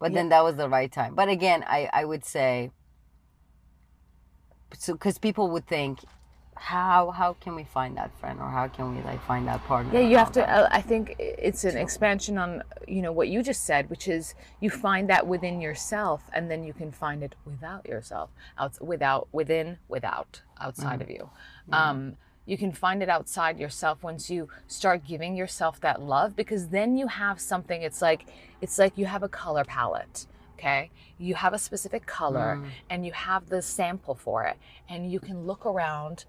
But 0.00 0.10
Yeah. 0.12 0.16
then 0.18 0.28
that 0.30 0.42
was 0.44 0.56
the 0.56 0.68
right 0.68 0.90
time. 0.90 1.14
But 1.14 1.28
again, 1.28 1.64
I, 1.66 1.88
I 1.92 2.04
would 2.04 2.24
say, 2.24 2.70
so 4.76 4.92
because 4.92 5.18
people 5.18 5.50
would 5.50 5.66
think, 5.66 6.00
how 6.60 7.10
how 7.12 7.34
can 7.34 7.54
we 7.54 7.64
find 7.64 7.96
that 7.96 8.10
friend 8.18 8.40
or 8.40 8.50
how 8.50 8.66
can 8.68 8.94
we 8.94 9.02
like 9.02 9.24
find 9.24 9.46
that 9.46 9.64
partner? 9.64 9.92
yeah, 9.94 10.06
you 10.06 10.16
have 10.16 10.32
to. 10.32 10.48
Uh, 10.48 10.68
I 10.70 10.80
think 10.80 11.14
it's 11.18 11.64
an 11.64 11.76
expansion 11.76 12.36
on 12.36 12.62
you 12.86 13.00
know 13.00 13.12
what 13.12 13.28
you 13.28 13.42
just 13.42 13.64
said, 13.64 13.88
which 13.88 14.08
is 14.08 14.34
you 14.60 14.70
find 14.70 15.08
that 15.08 15.26
within 15.26 15.60
yourself, 15.60 16.22
and 16.32 16.50
then 16.50 16.64
you 16.64 16.72
can 16.72 16.90
find 16.90 17.22
it 17.22 17.34
without 17.44 17.86
yourself, 17.86 18.30
out 18.58 18.80
without 18.80 19.28
within 19.32 19.78
without 19.88 20.42
outside 20.60 21.00
of 21.00 21.10
you. 21.10 21.30
Um, 21.72 22.16
you 22.46 22.56
can 22.56 22.72
find 22.72 23.02
it 23.02 23.10
outside 23.10 23.58
yourself 23.58 24.02
once 24.02 24.30
you 24.30 24.48
start 24.66 25.06
giving 25.06 25.36
yourself 25.36 25.80
that 25.80 26.00
love, 26.00 26.34
because 26.34 26.68
then 26.68 26.96
you 26.96 27.06
have 27.06 27.40
something. 27.40 27.82
It's 27.82 28.02
like 28.02 28.26
it's 28.60 28.78
like 28.78 28.98
you 28.98 29.06
have 29.06 29.22
a 29.22 29.28
color 29.28 29.64
palette. 29.64 30.26
Okay, 30.58 30.90
you 31.18 31.36
have 31.36 31.54
a 31.54 31.58
specific 31.58 32.04
color, 32.06 32.56
Mm. 32.56 32.70
and 32.90 33.06
you 33.06 33.12
have 33.12 33.48
the 33.48 33.62
sample 33.62 34.16
for 34.16 34.44
it, 34.44 34.56
and 34.88 35.10
you 35.12 35.20
can 35.20 35.46
look 35.46 35.64
around 35.64 36.24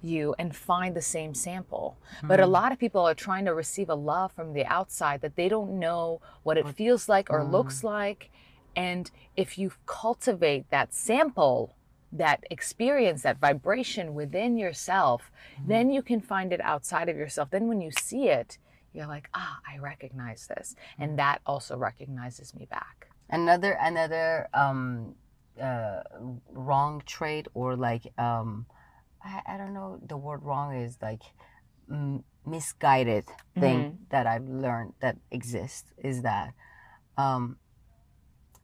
you 0.00 0.34
and 0.38 0.54
find 0.56 0.94
the 0.94 1.02
same 1.02 1.34
sample. 1.34 1.96
But 2.22 2.38
a 2.40 2.46
lot 2.46 2.70
of 2.72 2.78
people 2.78 3.02
are 3.06 3.14
trying 3.14 3.44
to 3.46 3.52
receive 3.52 3.90
a 3.90 3.94
love 3.94 4.32
from 4.32 4.52
the 4.52 4.64
outside 4.64 5.20
that 5.22 5.34
they 5.36 5.48
don't 5.48 5.78
know 5.78 6.20
what 6.44 6.56
it 6.56 6.68
feels 6.68 7.08
like 7.08 7.30
or 7.30 7.42
looks 7.44 7.82
like. 7.84 8.30
And 8.76 9.10
if 9.36 9.58
you 9.58 9.72
cultivate 9.86 10.70
that 10.70 10.94
sample, 10.94 11.74
that 12.12 12.44
experience, 12.48 13.22
that 13.22 13.38
vibration 13.38 14.14
within 14.14 14.56
yourself, 14.56 15.30
then 15.66 15.90
you 15.90 16.00
can 16.02 16.20
find 16.20 16.52
it 16.52 16.60
outside 16.60 17.08
of 17.08 17.16
yourself. 17.16 17.50
Then 17.50 17.66
when 17.66 17.80
you 17.80 17.90
see 17.90 18.28
it, 18.28 18.56
you're 18.94 19.06
like, 19.06 19.28
ah, 19.34 19.58
I 19.68 19.78
recognize 19.78 20.46
this. 20.46 20.76
And 20.98 21.18
that 21.18 21.40
also 21.44 21.76
recognizes 21.76 22.54
me 22.54 22.66
back. 22.66 23.07
Another 23.30 23.72
another 23.80 24.48
um 24.54 25.14
uh 25.60 26.00
wrong 26.50 27.02
trait 27.06 27.48
or 27.54 27.76
like 27.76 28.12
um 28.18 28.66
I, 29.22 29.42
I 29.46 29.56
don't 29.56 29.74
know 29.74 29.98
the 30.06 30.16
word 30.16 30.42
wrong 30.44 30.74
is 30.76 30.98
like 31.02 31.22
m- 31.90 32.24
misguided 32.46 33.24
thing 33.58 33.98
that 34.10 34.26
I've 34.26 34.48
learned 34.48 34.94
that 35.00 35.16
exists 35.30 35.90
is 36.02 36.22
that 36.22 36.54
um 37.16 37.56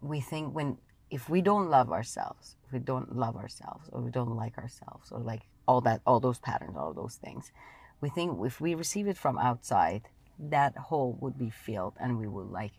we 0.00 0.20
think 0.20 0.54
when 0.54 0.78
if 1.10 1.28
we 1.28 1.40
don't 1.40 1.68
love 1.68 1.90
ourselves 1.90 2.56
if 2.66 2.72
we 2.72 2.78
don't 2.78 3.16
love 3.16 3.36
ourselves 3.36 3.88
or 3.92 4.00
we 4.00 4.10
don't 4.10 4.36
like 4.36 4.56
ourselves 4.58 5.10
or 5.10 5.20
like 5.20 5.42
all 5.66 5.80
that 5.80 6.00
all 6.06 6.20
those 6.20 6.38
patterns 6.38 6.76
all 6.76 6.92
those 6.92 7.16
things 7.16 7.52
we 8.00 8.08
think 8.08 8.38
if 8.44 8.60
we 8.60 8.74
receive 8.74 9.06
it 9.08 9.16
from 9.16 9.38
outside 9.38 10.02
that 10.38 10.76
hole 10.76 11.16
would 11.20 11.38
be 11.38 11.50
filled 11.50 11.94
and 12.00 12.18
we 12.18 12.26
would 12.26 12.46
like 12.50 12.72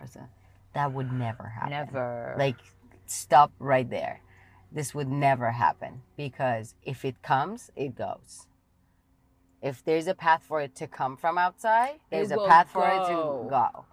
ourselves 0.00 0.30
that 0.76 0.92
would 0.92 1.10
never 1.12 1.46
happen. 1.48 1.70
Never. 1.70 2.34
like 2.38 2.56
stop 3.06 3.50
right 3.58 3.88
there. 3.88 4.20
This 4.70 4.94
would 4.94 5.08
never 5.08 5.50
happen 5.52 6.02
because 6.16 6.74
if 6.82 7.04
it 7.04 7.22
comes 7.22 7.70
it 7.76 7.96
goes. 7.96 8.46
If 9.62 9.82
there's 9.84 10.06
a 10.06 10.14
path 10.14 10.42
for 10.46 10.60
it 10.60 10.74
to 10.76 10.86
come 10.86 11.16
from 11.16 11.38
outside 11.38 11.96
there's 12.10 12.30
a 12.30 12.36
path 12.52 12.68
for 12.70 12.86
it 12.86 13.02
to 13.08 13.16
go. 13.58 13.86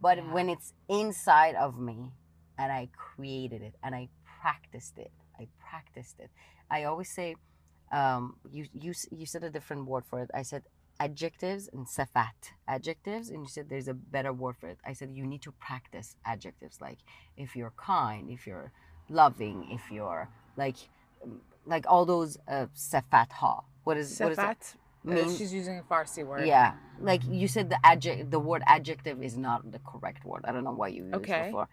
But 0.00 0.18
Yeah. 0.18 0.32
when 0.34 0.48
it's 0.54 0.74
inside 0.88 1.54
of 1.66 1.78
me 1.78 2.12
and 2.58 2.70
i 2.72 2.88
created 2.96 3.60
it 3.68 3.74
and 3.82 3.94
i 3.94 4.08
practiced 4.40 4.96
it 4.98 5.12
i 5.40 5.48
practiced 5.70 6.16
it. 6.20 6.30
I 6.70 6.84
always 6.84 7.10
say 7.18 7.36
um, 7.92 8.36
you, 8.50 8.66
you 8.72 8.92
you 9.10 9.26
said 9.26 9.44
a 9.44 9.50
different 9.50 9.86
word 9.86 10.04
for 10.10 10.20
it. 10.24 10.30
I 10.34 10.42
said 10.42 10.62
adjectives 11.00 11.68
and 11.72 11.86
safat. 11.86 12.52
Adjectives 12.68 13.30
and 13.30 13.42
you 13.42 13.48
said 13.48 13.68
there's 13.68 13.88
a 13.88 13.94
better 13.94 14.32
word 14.32 14.56
for 14.60 14.68
it. 14.68 14.78
I 14.84 14.92
said 14.92 15.10
you 15.14 15.26
need 15.26 15.42
to 15.42 15.52
practice 15.52 16.16
adjectives 16.24 16.80
like 16.80 16.98
if 17.36 17.54
you're 17.56 17.72
kind 17.76 18.30
if 18.30 18.46
you're 18.46 18.72
loving 19.08 19.68
if 19.70 19.90
you're 19.90 20.28
like 20.56 20.76
um, 21.22 21.40
like 21.66 21.84
all 21.88 22.04
those 22.06 22.38
uh, 22.48 22.66
safat 22.76 23.32
ha. 23.32 23.62
What 23.84 23.96
is 23.96 24.18
what 24.18 24.32
is 24.32 24.36
that 24.38 24.74
uh, 25.08 25.14
mean? 25.14 25.36
she's 25.36 25.52
using 25.52 25.78
a 25.78 25.82
Farsi 25.82 26.24
word. 26.24 26.46
yeah. 26.46 26.72
Like 27.00 27.22
you 27.28 27.46
said 27.46 27.70
the 27.70 27.78
adject 27.84 28.30
the 28.30 28.40
word 28.40 28.62
adjective 28.66 29.22
is 29.22 29.36
not 29.36 29.70
the 29.70 29.78
correct 29.80 30.24
word. 30.24 30.44
I 30.46 30.52
don't 30.52 30.64
know 30.64 30.72
why 30.72 30.88
you 30.88 31.04
used 31.04 31.14
Okay. 31.16 31.40
it 31.40 31.46
before. 31.46 31.68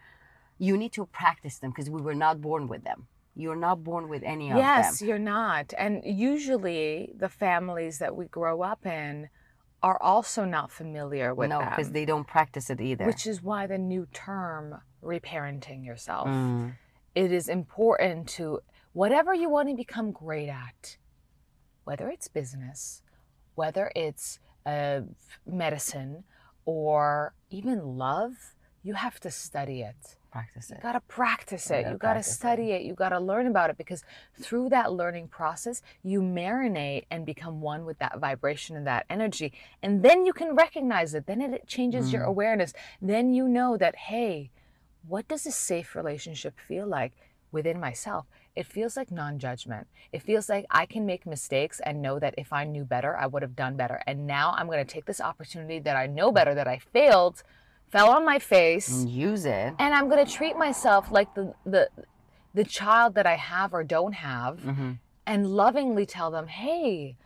You 0.58 0.76
need 0.76 0.92
to 0.92 1.06
practice 1.06 1.58
them 1.58 1.70
because 1.70 1.90
we 1.90 2.00
were 2.00 2.14
not 2.14 2.40
born 2.40 2.68
with 2.68 2.84
them 2.84 3.08
you're 3.36 3.56
not 3.56 3.82
born 3.82 4.08
with 4.08 4.22
any 4.22 4.50
of 4.50 4.58
Yes, 4.58 4.98
them 5.00 5.08
you're 5.08 5.18
not. 5.18 5.72
And 5.76 6.02
usually 6.04 7.12
the 7.16 7.28
families 7.28 7.98
that 7.98 8.14
we 8.14 8.26
grow 8.26 8.62
up 8.62 8.86
in 8.86 9.28
are 9.82 10.00
also 10.00 10.44
not 10.44 10.70
familiar 10.70 11.34
with 11.34 11.50
no 11.50 11.58
them. 11.58 11.70
because 11.70 11.90
they 11.92 12.04
don't 12.04 12.26
practice 12.26 12.70
it 12.70 12.80
either 12.80 13.04
Which 13.04 13.26
is 13.26 13.42
why 13.42 13.66
the 13.66 13.76
new 13.76 14.06
term 14.12 14.80
reparenting 15.02 15.84
yourself. 15.84 16.26
Mm. 16.28 16.76
It 17.14 17.32
is 17.32 17.48
important 17.48 18.28
to 18.30 18.60
whatever 18.92 19.34
you 19.34 19.50
want 19.50 19.68
to 19.68 19.74
become 19.74 20.10
great 20.10 20.48
at, 20.48 20.96
whether 21.84 22.08
it's 22.08 22.28
business, 22.28 23.02
whether 23.56 23.92
it's 23.94 24.38
uh, 24.64 25.00
medicine, 25.46 26.24
or 26.64 27.34
even 27.50 27.98
love, 27.98 28.53
you 28.84 28.94
have 28.94 29.18
to 29.20 29.30
study 29.30 29.80
it. 29.82 30.16
practice 30.30 30.68
You 30.70 30.76
it 30.76 30.82
gotta 30.82 31.00
practice 31.20 31.70
You 31.70 31.76
it. 31.76 31.82
gotta 31.82 31.92
You 31.92 31.98
gotta 31.98 32.14
practice 32.14 32.32
it. 32.32 32.36
study 32.36 32.70
it. 32.72 32.82
You 32.82 32.94
gotta 32.94 33.20
learn 33.20 33.46
about 33.46 33.70
it 33.70 33.78
because 33.78 34.02
through 34.44 34.68
that 34.70 34.92
learning 34.92 35.28
process, 35.28 35.80
you 36.02 36.20
marinate 36.22 37.04
and 37.10 37.24
become 37.24 37.60
one 37.60 37.84
with 37.84 37.98
that 38.00 38.18
vibration 38.18 38.76
and 38.76 38.86
that 38.86 39.06
energy. 39.08 39.52
And 39.82 40.02
then 40.04 40.26
you 40.26 40.32
can 40.32 40.54
recognize 40.54 41.14
it. 41.14 41.26
Then 41.26 41.40
it 41.40 41.66
changes 41.68 42.12
your 42.12 42.22
Mm. 42.24 42.32
awareness. 42.34 42.72
Then 43.00 43.32
you 43.32 43.48
know 43.48 43.76
that, 43.76 43.94
hey, 44.10 44.50
what 45.06 45.28
does 45.28 45.46
a 45.46 45.52
safe 45.52 45.94
relationship 45.94 46.58
feel 46.58 46.86
like 46.86 47.12
within 47.52 47.78
myself? 47.78 48.26
It 48.56 48.66
feels 48.66 48.96
like 48.96 49.10
non 49.12 49.38
judgment. 49.38 49.86
It 50.12 50.22
feels 50.22 50.48
like 50.48 50.66
I 50.70 50.84
can 50.86 51.06
make 51.06 51.26
mistakes 51.26 51.78
and 51.80 52.02
know 52.02 52.18
that 52.18 52.34
if 52.36 52.52
I 52.52 52.64
knew 52.64 52.84
better, 52.84 53.16
I 53.16 53.26
would 53.26 53.42
have 53.42 53.54
done 53.54 53.76
better. 53.76 54.02
And 54.06 54.26
now 54.26 54.52
I'm 54.56 54.66
going 54.66 54.84
to 54.84 54.94
take 54.94 55.04
this 55.06 55.20
opportunity 55.20 55.78
that 55.80 55.96
I 55.96 56.06
know 56.06 56.32
better, 56.32 56.54
that 56.56 56.66
I 56.66 56.78
failed, 56.78 57.42
fell 57.94 58.10
on 58.16 58.24
my 58.32 58.38
face 58.56 58.88
And 58.90 59.08
use 59.28 59.44
it 59.44 59.70
and 59.82 59.90
I'm 59.96 60.08
gonna 60.10 60.26
treat 60.38 60.56
myself 60.66 61.02
like 61.18 61.30
the 61.38 61.44
the 61.74 61.84
the 62.58 62.64
child 62.78 63.14
that 63.16 63.26
I 63.34 63.36
have 63.52 63.70
or 63.78 63.82
don't 63.96 64.16
have, 64.30 64.54
hmm 64.60 64.92
and 65.26 65.40
lovingly 65.62 66.06
tell 66.16 66.30
them, 66.36 66.46
"Hey, 66.62 67.16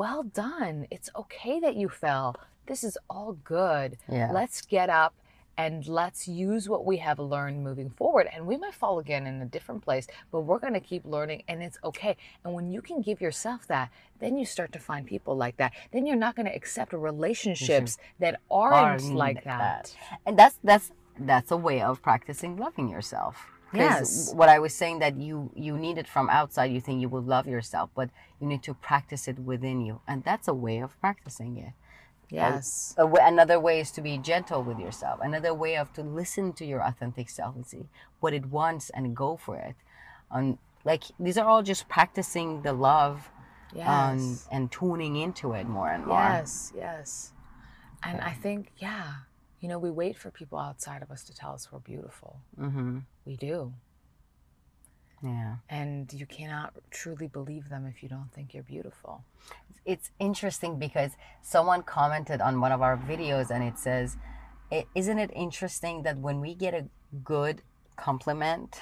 well 0.00 0.22
done. 0.22 0.86
It's 0.94 1.08
okay 1.22 1.56
that 1.64 1.76
you 1.80 1.88
fell. 1.88 2.28
This 2.70 2.80
is 2.88 2.94
all 3.14 3.32
good. 3.56 3.96
yeah 4.18 4.30
Let's 4.40 4.58
get 4.76 4.88
up." 4.90 5.12
And 5.58 5.86
let's 5.88 6.28
use 6.28 6.68
what 6.68 6.86
we 6.86 6.98
have 6.98 7.18
learned 7.18 7.64
moving 7.64 7.90
forward. 7.90 8.28
And 8.32 8.46
we 8.46 8.56
might 8.56 8.74
fall 8.74 9.00
again 9.00 9.26
in 9.26 9.42
a 9.42 9.44
different 9.44 9.82
place, 9.82 10.06
but 10.30 10.42
we're 10.42 10.60
going 10.60 10.72
to 10.74 10.80
keep 10.80 11.04
learning 11.04 11.42
and 11.48 11.62
it's 11.62 11.76
okay. 11.82 12.16
And 12.44 12.54
when 12.54 12.70
you 12.70 12.80
can 12.80 13.02
give 13.02 13.20
yourself 13.20 13.66
that, 13.66 13.90
then 14.20 14.38
you 14.38 14.46
start 14.46 14.70
to 14.72 14.78
find 14.78 15.04
people 15.04 15.36
like 15.36 15.56
that. 15.56 15.72
Then 15.92 16.06
you're 16.06 16.16
not 16.16 16.36
going 16.36 16.46
to 16.46 16.54
accept 16.54 16.92
relationships 16.92 17.98
that 18.20 18.40
aren't 18.50 18.74
Aren't 19.02 19.14
like 19.14 19.34
like 19.36 19.44
that. 19.44 19.94
and 20.24 20.38
that's 20.38 20.58
that's 20.62 20.92
that's 21.18 21.50
a 21.50 21.56
way 21.56 21.82
of 21.82 22.00
practicing 22.02 22.56
loving 22.56 22.88
yourself 22.88 23.48
Yes. 23.74 24.32
what 24.34 24.48
i 24.48 24.58
was 24.58 24.72
saying 24.72 25.00
that 25.00 25.18
you 25.18 25.50
you 25.54 25.76
need 25.76 25.98
it 25.98 26.08
from 26.08 26.30
outside 26.30 26.66
you 26.72 26.80
think 26.80 27.02
you 27.02 27.08
will 27.10 27.20
love 27.36 27.46
yourself 27.46 27.90
but 27.94 28.08
you 28.40 28.46
need 28.46 28.62
to 28.62 28.72
practice 28.72 29.28
it 29.28 29.38
within 29.38 29.84
you 29.84 30.00
and 30.08 30.24
that's 30.24 30.48
a 30.48 30.54
way 30.54 30.78
of 30.78 30.98
practicing 31.00 31.58
it 31.58 31.72
Yes. 32.30 32.94
another 32.98 33.58
way 33.58 33.80
is 33.80 33.90
to 33.92 34.00
be 34.02 34.18
gentle 34.18 34.62
with 34.62 34.78
yourself 34.78 35.20
another 35.22 35.54
way 35.54 35.76
of 35.76 35.92
to 35.94 36.02
listen 36.02 36.52
to 36.54 36.64
your 36.64 36.82
authentic 36.82 37.30
self 37.30 37.54
and 37.56 37.66
see 37.66 37.86
what 38.20 38.32
it 38.34 38.46
wants 38.46 38.90
and 38.90 39.16
go 39.16 39.36
for 39.36 39.56
it 39.56 39.74
um, 40.30 40.58
like 40.84 41.04
these 41.18 41.38
are 41.38 41.46
all 41.48 41.62
just 41.62 41.88
practicing 41.88 42.62
the 42.62 42.72
love 42.72 43.30
Yes. 43.74 43.86
um, 43.88 44.38
and 44.50 44.72
tuning 44.72 45.16
into 45.16 45.52
it 45.52 45.66
more 45.66 45.90
and 45.90 46.06
more 46.06 46.16
Yes, 46.16 46.72
yes. 46.74 47.32
And 48.02 48.20
I 48.20 48.32
think, 48.32 48.72
yeah, 48.78 49.12
you 49.60 49.68
know, 49.68 49.78
we 49.78 49.90
wait 49.90 50.16
for 50.16 50.30
people 50.30 50.58
outside 50.58 51.02
of 51.02 51.10
us 51.10 51.24
to 51.24 51.34
tell 51.34 51.52
us 51.52 51.70
we're 51.72 51.80
beautiful. 51.80 52.40
hmm 52.56 53.00
We 53.26 53.36
do. 53.36 53.72
Yeah. 55.22 55.56
And 55.68 56.12
you 56.12 56.26
cannot 56.26 56.74
truly 56.90 57.26
believe 57.26 57.68
them 57.68 57.86
if 57.86 58.02
you 58.02 58.08
don't 58.08 58.30
think 58.32 58.54
you're 58.54 58.62
beautiful. 58.62 59.24
It's 59.84 60.10
interesting 60.18 60.78
because 60.78 61.12
someone 61.42 61.82
commented 61.82 62.40
on 62.40 62.60
one 62.60 62.72
of 62.72 62.82
our 62.82 62.96
videos 62.96 63.50
and 63.50 63.64
it 63.64 63.78
says, 63.78 64.16
Isn't 64.94 65.18
it 65.18 65.30
interesting 65.34 66.02
that 66.02 66.18
when 66.18 66.40
we 66.40 66.54
get 66.54 66.74
a 66.74 66.86
good 67.24 67.62
compliment, 67.96 68.80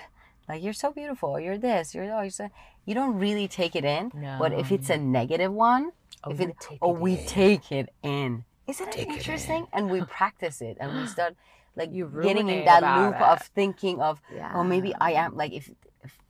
like 0.49 0.63
you're 0.63 0.73
so 0.73 0.93
beautiful, 0.93 1.39
you're 1.41 1.59
this, 1.59 1.95
you're 1.95 2.05
oh, 2.13 2.23
you're 2.23 2.31
so, 2.31 2.49
you 2.85 2.95
don't 2.95 3.15
really 3.19 3.49
take 3.49 3.75
it 3.77 3.85
in. 3.85 4.11
But 4.39 4.53
if 4.53 4.71
it's 4.73 4.91
a 4.91 4.97
negative 4.99 5.53
one, 5.53 5.93
Oh, 6.25 6.31
if 6.33 6.41
it, 6.41 6.57
take 6.61 6.79
oh, 6.83 6.95
it 6.95 7.01
we 7.01 7.13
in. 7.19 7.27
take 7.27 7.71
it 7.71 7.89
in. 8.03 8.45
Isn't 8.67 8.91
Take 8.91 9.07
it 9.07 9.11
it 9.11 9.17
interesting? 9.19 9.69
And 9.73 9.91
we 9.91 10.01
practice 10.19 10.61
it 10.61 10.77
and 10.81 10.97
we 11.01 11.07
start 11.07 11.37
like 11.77 11.93
You 11.93 12.11
getting 12.23 12.49
in 12.49 12.65
that 12.65 12.83
loop 12.83 13.21
of 13.21 13.43
thinking 13.55 14.01
of, 14.01 14.21
Yeah. 14.35 14.53
oh, 14.55 14.65
maybe 14.65 14.93
I 15.01 15.13
am 15.13 15.37
like 15.37 15.53
if 15.53 15.71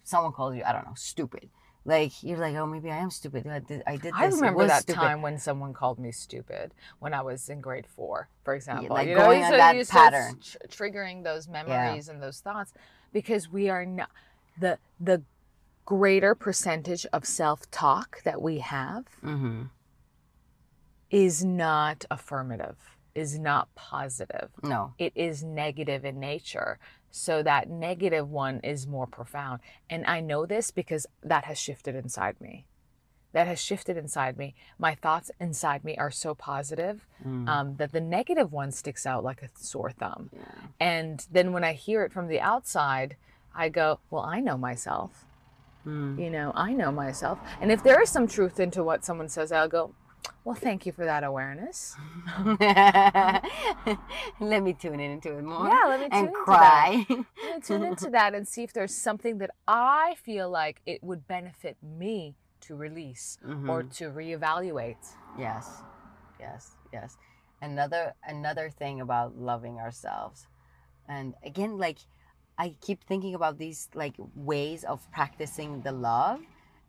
someone 0.06 0.32
calls 0.32 0.54
you, 0.54 0.62
I 0.64 0.72
don't 0.72 0.86
know, 0.86 0.94
stupid. 0.94 1.50
Like 1.84 2.22
you're 2.22 2.38
like, 2.38 2.56
oh, 2.56 2.66
maybe 2.66 2.90
I 2.90 2.96
am 2.96 3.10
stupid. 3.10 3.46
I 3.46 3.58
did, 3.60 3.82
I 3.86 3.92
did 3.92 4.12
this. 4.12 4.12
I 4.16 4.26
remember 4.26 4.66
that 4.66 4.82
stupid. 4.82 4.98
time 5.00 5.22
when 5.22 5.38
someone 5.38 5.72
called 5.72 5.98
me 5.98 6.10
stupid 6.12 6.72
when 6.98 7.12
I 7.14 7.22
was 7.22 7.48
in 7.48 7.60
grade 7.60 7.86
four, 7.86 8.28
for 8.44 8.54
example. 8.54 8.88
like 8.96 9.08
you 9.08 9.14
know, 9.14 9.20
going 9.26 9.40
you 9.40 9.44
on 9.46 9.52
that 9.52 9.88
pattern. 9.88 10.40
tr- 10.42 10.56
triggering 10.68 11.22
those 11.22 11.46
memories 11.48 12.08
and 12.08 12.20
those 12.22 12.40
thoughts 12.40 12.72
because 13.12 13.50
we 13.52 13.68
are 13.68 13.84
not 13.86 14.10
the 14.58 14.78
the 14.98 15.22
greater 15.84 16.34
percentage 16.34 17.06
of 17.12 17.24
self 17.24 17.70
talk 17.70 18.20
that 18.24 18.42
we 18.42 18.58
have 18.58 19.04
Mm-hmm. 19.24 19.62
is 21.10 21.44
not 21.44 22.04
affirmative, 22.10 22.76
is 23.14 23.38
not 23.38 23.72
positive. 23.76 24.48
No. 24.62 24.94
It 24.98 25.12
is 25.14 25.44
negative 25.44 26.04
in 26.04 26.18
nature. 26.18 26.78
So 27.16 27.42
that 27.42 27.70
negative 27.70 28.30
one 28.30 28.60
is 28.62 28.86
more 28.86 29.06
profound. 29.06 29.60
And 29.88 30.04
I 30.06 30.20
know 30.20 30.44
this 30.44 30.70
because 30.70 31.06
that 31.22 31.44
has 31.44 31.58
shifted 31.58 31.94
inside 31.96 32.38
me. 32.40 32.66
That 33.32 33.46
has 33.46 33.58
shifted 33.60 33.96
inside 33.96 34.36
me. 34.36 34.54
My 34.78 34.94
thoughts 34.94 35.30
inside 35.40 35.82
me 35.82 35.96
are 35.96 36.10
so 36.10 36.34
positive 36.34 37.06
Mm. 37.26 37.48
um, 37.48 37.76
that 37.76 37.92
the 37.92 38.00
negative 38.02 38.52
one 38.52 38.70
sticks 38.70 39.06
out 39.06 39.24
like 39.24 39.42
a 39.42 39.48
sore 39.54 39.90
thumb. 39.90 40.28
Yeah. 40.32 40.40
And 40.78 41.26
then 41.30 41.52
when 41.54 41.64
I 41.64 41.72
hear 41.72 42.04
it 42.04 42.12
from 42.12 42.28
the 42.28 42.40
outside, 42.40 43.16
I 43.54 43.70
go, 43.70 44.00
well, 44.10 44.22
I 44.22 44.40
know 44.40 44.58
myself. 44.58 45.24
Mm. 45.86 46.18
You 46.22 46.28
know, 46.30 46.52
I 46.54 46.74
know 46.74 46.92
myself. 46.92 47.38
And 47.60 47.72
if 47.72 47.82
there 47.82 48.02
is 48.02 48.10
some 48.10 48.26
truth 48.26 48.60
into 48.60 48.84
what 48.84 49.04
someone 49.04 49.30
says, 49.30 49.52
I'll 49.52 49.68
go, 49.68 49.94
well, 50.46 50.54
thank 50.54 50.86
you 50.86 50.92
for 50.92 51.04
that 51.04 51.24
awareness. 51.24 51.96
let 54.40 54.62
me 54.62 54.72
tune 54.72 55.00
in 55.00 55.10
into 55.10 55.36
it 55.36 55.42
more. 55.42 55.66
Yeah, 55.66 55.80
let 55.88 55.98
me 56.00 56.06
tune 56.06 56.12
and 56.12 56.28
into 56.28 56.38
cry. 56.44 57.06
I'm 57.10 57.26
gonna 57.42 57.60
tune 57.60 57.82
into 57.84 58.10
that 58.18 58.32
and 58.32 58.46
see 58.46 58.62
if 58.62 58.72
there's 58.72 58.94
something 58.94 59.38
that 59.38 59.50
I 59.66 60.14
feel 60.22 60.48
like 60.48 60.80
it 60.86 61.02
would 61.02 61.26
benefit 61.26 61.76
me 61.82 62.36
to 62.60 62.76
release 62.76 63.38
or 63.44 63.82
Mhm. 63.82 63.96
to 63.96 64.04
reevaluate. 64.10 65.04
Yes, 65.36 65.82
yes, 66.38 66.76
yes. 66.92 67.16
Another 67.60 68.14
another 68.22 68.70
thing 68.70 69.00
about 69.00 69.36
loving 69.36 69.78
ourselves, 69.80 70.46
and 71.08 71.34
again, 71.44 71.76
like 71.76 71.98
I 72.56 72.76
keep 72.80 73.02
thinking 73.02 73.34
about 73.34 73.58
these 73.58 73.88
like 73.94 74.14
ways 74.34 74.84
of 74.84 75.10
practicing 75.10 75.82
the 75.82 75.92
love, 75.92 76.40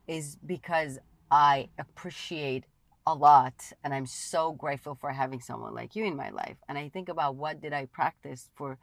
is 0.07 0.37
because 0.45 0.99
I 1.31 1.69
appreciate 1.79 2.65
a 3.07 3.13
lot, 3.15 3.71
and 3.83 3.93
I'm 3.93 4.05
so 4.05 4.51
grateful 4.51 4.93
for 4.93 5.11
having 5.13 5.39
someone 5.39 5.73
like 5.73 5.95
you 5.95 6.03
in 6.03 6.17
my 6.17 6.29
life. 6.29 6.57
And 6.67 6.77
I 6.77 6.89
think 6.89 7.07
about 7.07 7.35
what 7.35 7.61
did 7.61 7.71
I 7.71 7.85
practice 7.85 8.49
for 8.53 8.77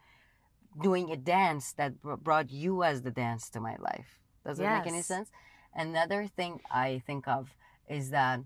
doing 0.80 1.10
a 1.10 1.16
dance 1.16 1.74
that 1.74 2.00
brought 2.00 2.50
you 2.50 2.82
as 2.82 3.02
the 3.02 3.10
dance 3.10 3.50
to 3.50 3.60
my 3.60 3.76
life. 3.78 4.18
Does 4.46 4.58
it 4.58 4.62
make 4.78 4.86
any 4.86 5.02
sense? 5.02 5.28
Another 5.74 6.26
thing 6.26 6.60
I 6.70 7.02
think 7.06 7.28
of 7.28 7.54
is 7.86 8.10
that 8.10 8.40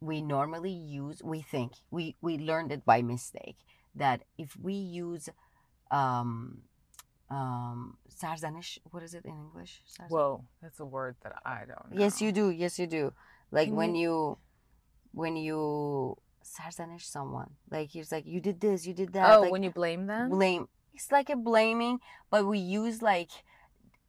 we 0.00 0.20
normally 0.22 0.70
use 0.70 1.22
we 1.24 1.40
think 1.40 1.72
we 1.90 2.14
we 2.20 2.36
learned 2.36 2.70
it 2.70 2.84
by 2.84 3.00
mistake 3.00 3.56
that 3.94 4.20
if 4.36 4.54
we 4.60 4.74
use 4.74 5.30
um 5.90 6.58
um 7.30 7.96
sarzanish 8.20 8.78
what 8.90 9.02
is 9.02 9.14
it 9.14 9.24
in 9.24 9.32
english 9.32 9.80
Sarz- 9.88 10.10
Whoa, 10.10 10.44
that's 10.60 10.78
a 10.78 10.84
word 10.84 11.16
that 11.22 11.32
I 11.46 11.60
don't 11.60 11.90
know. 11.90 12.00
yes 12.02 12.20
you 12.20 12.32
do 12.32 12.50
yes 12.50 12.78
you 12.78 12.86
do 12.86 13.12
like 13.54 13.68
Can 13.68 13.76
when 13.76 13.94
you- 13.94 14.02
you 14.02 14.38
when 15.12 15.34
you 15.36 15.58
sarzanish 16.44 17.02
someone 17.16 17.50
like 17.70 17.88
he's 17.94 18.10
like 18.12 18.26
you 18.26 18.40
did 18.48 18.60
this 18.60 18.86
you 18.86 18.92
did 18.92 19.12
that 19.14 19.26
Oh, 19.38 19.40
like, 19.42 19.52
when 19.52 19.62
you 19.62 19.70
blame 19.70 20.06
them? 20.06 20.28
blame 20.30 20.68
it's 20.92 21.10
like 21.10 21.30
a 21.30 21.36
blaming 21.36 21.96
but 22.30 22.44
we 22.52 22.58
use 22.58 23.00
like 23.00 23.30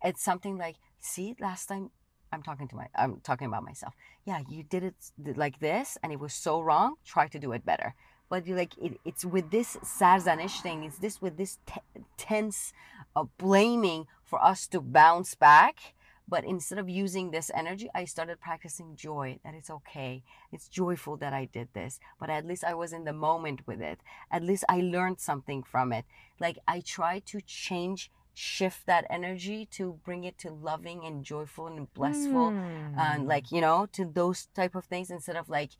it's 0.04 0.22
something 0.30 0.58
like 0.58 0.76
see 1.00 1.36
last 1.40 1.68
time 1.72 1.92
i'm 2.34 2.44
talking 2.44 2.68
to 2.68 2.76
my 2.76 2.88
i'm 2.96 3.14
talking 3.30 3.48
about 3.48 3.64
myself 3.64 3.94
yeah 4.26 4.42
you 4.50 4.64
did 4.64 4.84
it 4.84 4.96
like 5.44 5.60
this 5.60 5.98
and 6.02 6.12
it 6.12 6.20
was 6.20 6.34
so 6.34 6.60
wrong 6.68 6.96
try 7.06 7.26
to 7.28 7.40
do 7.40 7.52
it 7.54 7.64
better 7.66 7.90
but 8.30 8.46
you 8.48 8.54
like 8.56 8.74
it, 8.78 9.00
it's 9.06 9.24
with 9.24 9.50
this 9.52 9.78
sarzanish 9.78 10.60
thing 10.62 10.84
it's 10.84 10.98
this 11.00 11.22
with 11.22 11.38
this 11.38 11.60
te- 11.66 12.04
tense 12.18 12.74
of 13.16 13.30
blaming 13.38 14.06
for 14.24 14.44
us 14.44 14.68
to 14.68 14.82
bounce 14.82 15.36
back 15.36 15.94
but 16.28 16.44
instead 16.44 16.80
of 16.80 16.90
using 16.90 17.32
this 17.32 17.52
energy 17.54 17.90
i 17.94 18.04
started 18.06 18.40
practicing 18.40 18.96
joy 18.96 19.38
that 19.44 19.54
it's 19.54 19.70
okay. 19.70 20.24
It's 20.52 20.68
joyful 20.68 21.18
that 21.18 21.34
i 21.34 21.46
did 21.46 21.70
this 21.74 22.00
but 22.20 22.30
at 22.30 22.46
least 22.46 22.64
i 22.64 22.74
was 22.74 22.92
in 22.94 23.04
the 23.06 23.14
moment 23.14 23.66
with 23.68 23.82
it. 23.82 24.00
At 24.32 24.44
least 24.44 24.64
i 24.70 24.80
learned 24.82 25.20
something 25.20 25.64
from 25.64 25.92
it. 25.94 26.06
Like 26.40 26.58
i 26.68 26.80
try 26.82 27.20
to 27.28 27.42
change 27.42 28.12
shift 28.38 28.86
that 28.86 29.06
energy 29.10 29.66
to 29.72 29.98
bring 30.04 30.26
it 30.26 30.38
to 30.40 30.52
loving 30.52 31.06
and 31.06 31.24
joyful 31.24 31.68
and 31.68 31.94
blissful 31.94 32.50
Hmm. 32.50 33.00
and 33.00 33.28
like 33.28 33.50
you 33.52 33.62
know 33.62 33.86
to 33.94 34.04
those 34.04 34.48
type 34.54 34.76
of 34.76 34.84
things 34.86 35.10
instead 35.10 35.38
of 35.38 35.48
like 35.48 35.72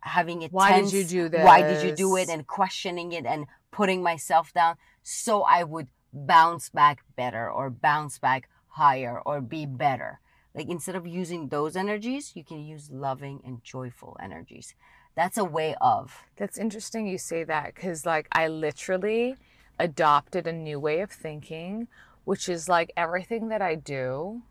having 0.00 0.42
it 0.42 0.52
Why 0.52 0.80
did 0.80 0.92
you 0.92 1.04
do 1.04 1.28
do 1.28 1.38
why 1.44 1.60
did 1.62 1.84
you 1.84 1.94
do 1.94 2.16
it 2.16 2.28
and 2.28 2.46
questioning 2.46 3.12
it 3.12 3.24
and 3.26 3.46
putting 3.70 4.02
myself 4.02 4.52
down 4.52 4.76
so 5.02 5.42
i 5.42 5.62
would 5.62 5.88
bounce 6.14 6.70
back 6.70 7.04
better 7.14 7.50
or 7.50 7.70
bounce 7.70 8.18
back 8.18 8.48
higher 8.72 9.20
or 9.24 9.40
be 9.40 9.66
better 9.66 10.20
like 10.54 10.68
instead 10.68 10.94
of 10.94 11.06
using 11.06 11.48
those 11.48 11.76
energies 11.76 12.32
you 12.34 12.44
can 12.44 12.64
use 12.64 12.90
loving 12.90 13.40
and 13.44 13.62
joyful 13.64 14.16
energies 14.20 14.74
that's 15.14 15.36
a 15.36 15.44
way 15.44 15.74
of 15.80 16.24
That's 16.36 16.58
interesting 16.58 17.06
you 17.06 17.18
say 17.18 17.44
that 17.44 17.74
because, 17.74 18.06
like, 18.06 18.28
I 18.32 18.48
literally 18.48 19.36
adopted 19.78 20.46
a 20.46 20.52
new 20.52 20.78
way 20.80 21.00
of 21.00 21.10
thinking, 21.10 21.88
which 22.24 22.48
is 22.48 22.68
like 22.68 22.92
everything 22.96 23.48
that 23.48 23.60
I 23.60 23.74
do, 23.74 24.42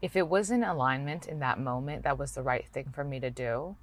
if 0.00 0.16
it 0.16 0.28
was 0.28 0.50
in 0.50 0.64
alignment 0.64 1.26
in 1.26 1.38
that 1.40 1.60
moment, 1.60 2.02
that 2.02 2.18
was 2.18 2.32
the 2.32 2.42
right 2.42 2.66
thing 2.72 2.88
for 2.92 3.04
me 3.04 3.20
to 3.20 3.30
do. 3.30 3.76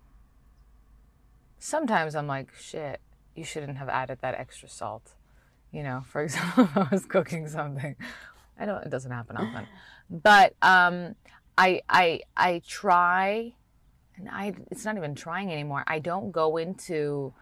Sometimes 1.57 2.15
I'm 2.15 2.27
like, 2.27 2.53
shit, 2.55 2.99
you 3.35 3.43
shouldn't 3.43 3.77
have 3.77 3.89
added 3.89 4.19
that 4.21 4.35
extra 4.35 4.67
salt. 4.67 5.13
You 5.71 5.83
know, 5.83 6.03
for 6.05 6.21
example, 6.23 6.67
I 6.75 6.87
was 6.91 7.05
cooking 7.05 7.47
something. 7.47 7.95
I 8.59 8.65
don't, 8.65 8.83
it 8.83 8.89
doesn't 8.89 9.11
happen 9.11 9.37
often. 9.37 9.65
But 10.11 10.55
um, 10.63 11.13
I, 11.55 11.81
I, 11.87 12.21
I 12.35 12.63
try 12.67 13.53
and 14.19 14.29
I 14.29 14.53
it's 14.69 14.85
not 14.85 14.97
even 14.97 15.15
trying 15.15 15.51
anymore. 15.51 15.83
I 15.87 15.99
don't 15.99 16.31
go 16.31 16.57
into 16.57 17.33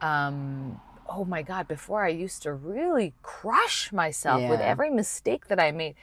um 0.00 0.80
oh 1.08 1.24
my 1.24 1.42
god, 1.42 1.68
before 1.68 2.04
I 2.04 2.08
used 2.08 2.42
to 2.42 2.52
really 2.52 3.12
crush 3.22 3.92
myself 3.92 4.40
with 4.48 4.60
every 4.60 4.90
mistake 4.90 5.48
that 5.48 5.60
I 5.60 5.70
made. 5.70 5.94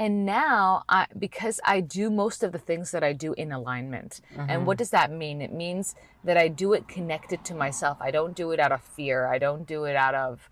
And 0.00 0.24
now 0.26 0.84
I 0.88 1.06
because 1.18 1.60
I 1.64 1.80
do 1.80 2.10
most 2.10 2.42
of 2.42 2.52
the 2.52 2.58
things 2.58 2.90
that 2.92 3.02
I 3.02 3.12
do 3.12 3.32
in 3.34 3.50
alignment. 3.52 4.20
And 4.48 4.66
what 4.66 4.78
does 4.78 4.90
that 4.90 5.10
mean? 5.10 5.40
It 5.40 5.52
means 5.52 5.94
that 6.24 6.36
I 6.36 6.48
do 6.48 6.72
it 6.72 6.86
connected 6.86 7.44
to 7.46 7.54
myself. 7.54 7.98
I 8.00 8.10
don't 8.10 8.34
do 8.36 8.50
it 8.52 8.60
out 8.60 8.70
of 8.72 8.82
fear. 8.82 9.26
I 9.26 9.38
don't 9.38 9.66
do 9.66 9.84
it 9.84 9.96
out 9.96 10.14
of 10.14 10.50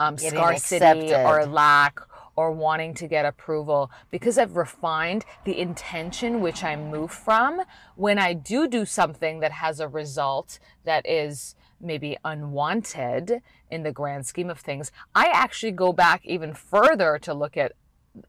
um, 0.00 0.16
scarcity 0.16 1.12
or 1.26 1.46
lack 1.46 2.00
or 2.38 2.52
wanting 2.52 2.94
to 2.94 3.08
get 3.08 3.24
approval 3.24 3.90
because 4.12 4.38
I've 4.38 4.54
refined 4.54 5.24
the 5.44 5.58
intention 5.58 6.40
which 6.40 6.62
I 6.62 6.76
move 6.76 7.10
from 7.10 7.62
when 7.96 8.16
I 8.16 8.32
do 8.32 8.68
do 8.68 8.84
something 8.84 9.40
that 9.40 9.50
has 9.50 9.80
a 9.80 9.88
result 9.88 10.60
that 10.84 11.04
is 11.04 11.56
maybe 11.80 12.16
unwanted 12.24 13.42
in 13.72 13.82
the 13.82 13.90
grand 13.90 14.24
scheme 14.24 14.50
of 14.50 14.60
things. 14.60 14.92
I 15.16 15.26
actually 15.34 15.72
go 15.72 15.92
back 15.92 16.24
even 16.24 16.54
further 16.54 17.18
to 17.22 17.34
look 17.34 17.56
at 17.56 17.72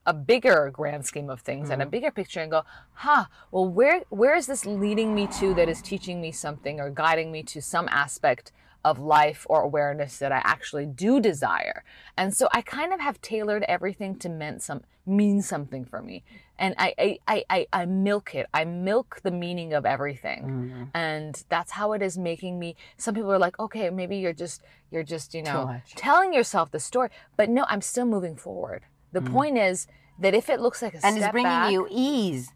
a 0.08 0.13
bigger 0.13 0.72
grand 0.74 1.06
scheme 1.06 1.30
of 1.30 1.41
things 1.41 1.69
and 1.69 1.80
a 1.80 1.86
mm-hmm. 1.86 1.91
bigger 1.91 2.12
picture 2.12 2.39
and 2.39 2.50
go, 2.50 2.63
huh, 2.93 3.26
well, 3.52 3.67
where 3.67 4.02
where 4.10 4.36
is 4.36 4.48
this 4.48 4.65
leading 4.65 5.13
me 5.13 5.28
to 5.39 5.54
that 5.54 5.69
is 5.69 5.84
teaching 5.84 6.19
me 6.19 6.32
something 6.32 6.80
or 6.80 6.89
guiding 6.89 7.32
me 7.32 7.43
to 7.43 7.62
some 7.62 7.88
aspect 7.89 8.52
of 8.86 9.00
life 9.00 9.46
or 9.50 9.62
awareness 9.62 10.20
that 10.20 10.32
I 10.32 10.42
actually 10.44 10.86
do 10.86 11.20
desire. 11.20 11.84
And 12.15 12.34
so 12.36 12.48
I 12.54 12.62
kind 12.62 12.94
of 12.94 13.00
have 13.00 13.20
tailored 13.22 13.63
everything 13.68 14.18
to 14.20 14.30
meant 14.30 14.62
some 14.62 14.84
mean 15.06 15.42
something 15.42 15.86
for 15.86 16.02
me. 16.02 16.24
And 16.58 16.76
I 16.78 16.94
I, 16.98 17.20
I, 17.28 17.44
I, 17.50 17.68
I 17.74 17.86
milk 17.86 18.36
it. 18.36 18.48
I 18.54 18.65
milk 18.65 19.20
the 19.24 19.32
meaning 19.32 19.74
of 19.74 19.86
everything. 19.86 20.44
Mm-hmm. 20.44 20.84
And 20.94 21.44
that's 21.50 21.72
how 21.72 21.94
it 21.94 22.02
is 22.02 22.18
making 22.18 22.60
me 22.60 22.76
some 22.98 23.15
people 23.15 23.32
are 23.32 23.39
like, 23.39 23.60
okay, 23.60 23.89
maybe 23.89 24.18
you're 24.18 24.34
just 24.34 24.62
you're 24.92 25.04
just, 25.04 25.34
you 25.34 25.44
know, 25.44 25.82
telling 25.96 26.34
yourself 26.34 26.72
the 26.72 26.80
story. 26.80 27.10
But 27.38 27.50
no, 27.50 27.65
I'm 27.68 27.82
still 27.82 28.06
moving 28.06 28.36
forward. 28.36 28.84
The 29.12 29.22
point 29.22 29.58
is 29.58 29.88
that 30.20 30.34
if 30.34 30.50
it 30.50 30.60
looks 30.60 30.82
like 30.82 30.94
a 30.94 31.06
and 31.06 31.18
it's 31.18 31.28
bringing 31.30 31.50
back, 31.50 31.72
you 31.72 31.88
ease. 31.89 32.52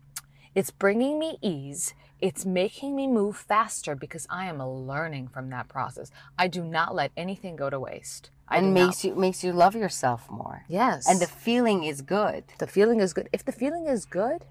it's 0.55 0.69
bringing 0.71 1.17
me 1.19 1.37
ease. 1.41 1.93
It's 2.27 2.45
making 2.45 2.95
me 2.95 3.05
move 3.05 3.35
faster 3.35 3.95
because 3.95 4.25
I 4.29 4.45
am 4.45 4.59
learning 4.63 5.27
from 5.27 5.49
that 5.49 5.67
process. 5.67 6.09
I 6.39 6.47
do 6.47 6.63
not 6.63 6.95
let 6.95 7.11
anything 7.17 7.57
go 7.57 7.69
to 7.69 7.77
waste. 7.77 8.29
I 8.47 8.57
and 8.59 8.73
not- 8.73 8.85
makes 8.87 9.03
you 9.03 9.13
makes 9.15 9.43
you 9.43 9.51
love 9.51 9.75
yourself 9.75 10.31
more. 10.31 10.63
yes, 10.69 11.05
And 11.09 11.19
the 11.19 11.27
feeling 11.27 11.83
is 11.83 12.01
good. 12.01 12.45
the 12.59 12.67
feeling 12.77 13.01
is 13.01 13.11
good. 13.11 13.27
If 13.33 13.43
the 13.43 13.51
feeling 13.51 13.87
is 13.87 14.05
good, 14.05 14.45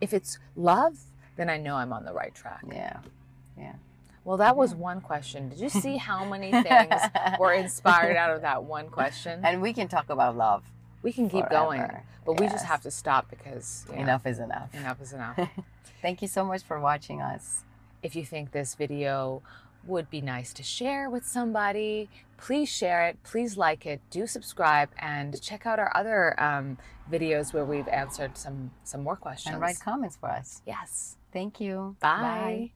if 0.00 0.14
it's 0.14 0.38
love, 0.56 0.94
then 1.36 1.50
I 1.50 1.58
know 1.58 1.74
I'm 1.76 1.92
on 1.92 2.06
the 2.06 2.14
right 2.14 2.34
track. 2.34 2.62
Yeah. 2.66 3.00
Yeah. 3.58 3.74
Well, 4.24 4.38
that 4.38 4.56
was 4.56 4.74
one 4.74 5.00
question. 5.02 5.50
Did 5.50 5.60
you 5.60 5.68
see 5.84 5.98
how 5.98 6.24
many 6.24 6.50
things 6.50 6.94
were 7.38 7.52
inspired 7.52 8.16
out 8.16 8.30
of 8.30 8.40
that 8.40 8.64
one 8.64 8.88
question? 8.88 9.40
And 9.44 9.60
we 9.60 9.74
can 9.74 9.88
talk 9.88 10.08
about 10.08 10.34
love. 10.34 10.62
We 11.02 11.12
can 11.12 11.28
keep 11.28 11.48
going, 11.50 11.80
forever. 11.80 12.02
but 12.26 12.40
we 12.40 12.46
just 12.48 12.66
have 12.66 12.80
to 12.82 12.90
stop 12.90 13.28
because 13.30 13.86
know, 13.88 13.94
Enough 13.96 14.26
is 14.26 14.38
enough. 14.38 14.74
enough 14.74 15.00
is 15.00 15.12
enough. 15.12 15.38
Thank 16.02 16.22
you 16.22 16.28
so 16.28 16.44
much 16.44 16.62
for 16.62 16.78
watching 16.80 17.20
us. 17.20 17.64
if 18.02 18.14
you 18.14 18.24
think 18.24 18.52
this 18.52 18.74
video 18.74 19.42
would 19.84 20.10
be 20.10 20.20
nice 20.20 20.52
to 20.52 20.62
share 20.62 21.08
with 21.08 21.24
somebody, 21.26 22.08
please 22.36 22.68
share 22.68 23.06
it. 23.08 23.16
Please 23.24 23.56
like 23.56 23.86
it. 23.86 24.00
Do 24.10 24.26
subscribe 24.26 24.90
and 24.98 25.40
check 25.40 25.66
out 25.66 25.78
our 25.78 25.90
other 25.96 26.38
um, 26.40 26.78
videos 27.10 27.52
where 27.54 27.64
we've 27.64 27.88
answered 27.88 28.36
some 28.36 28.70
some 28.84 29.02
more 29.02 29.16
questions. 29.16 29.54
And 29.54 29.62
write 29.62 29.80
comments 29.80 30.16
for 30.16 30.28
us. 30.30 30.62
Yes. 30.66 31.16
Thank 31.32 31.60
you. 31.60 31.96
Bye. 32.00 32.72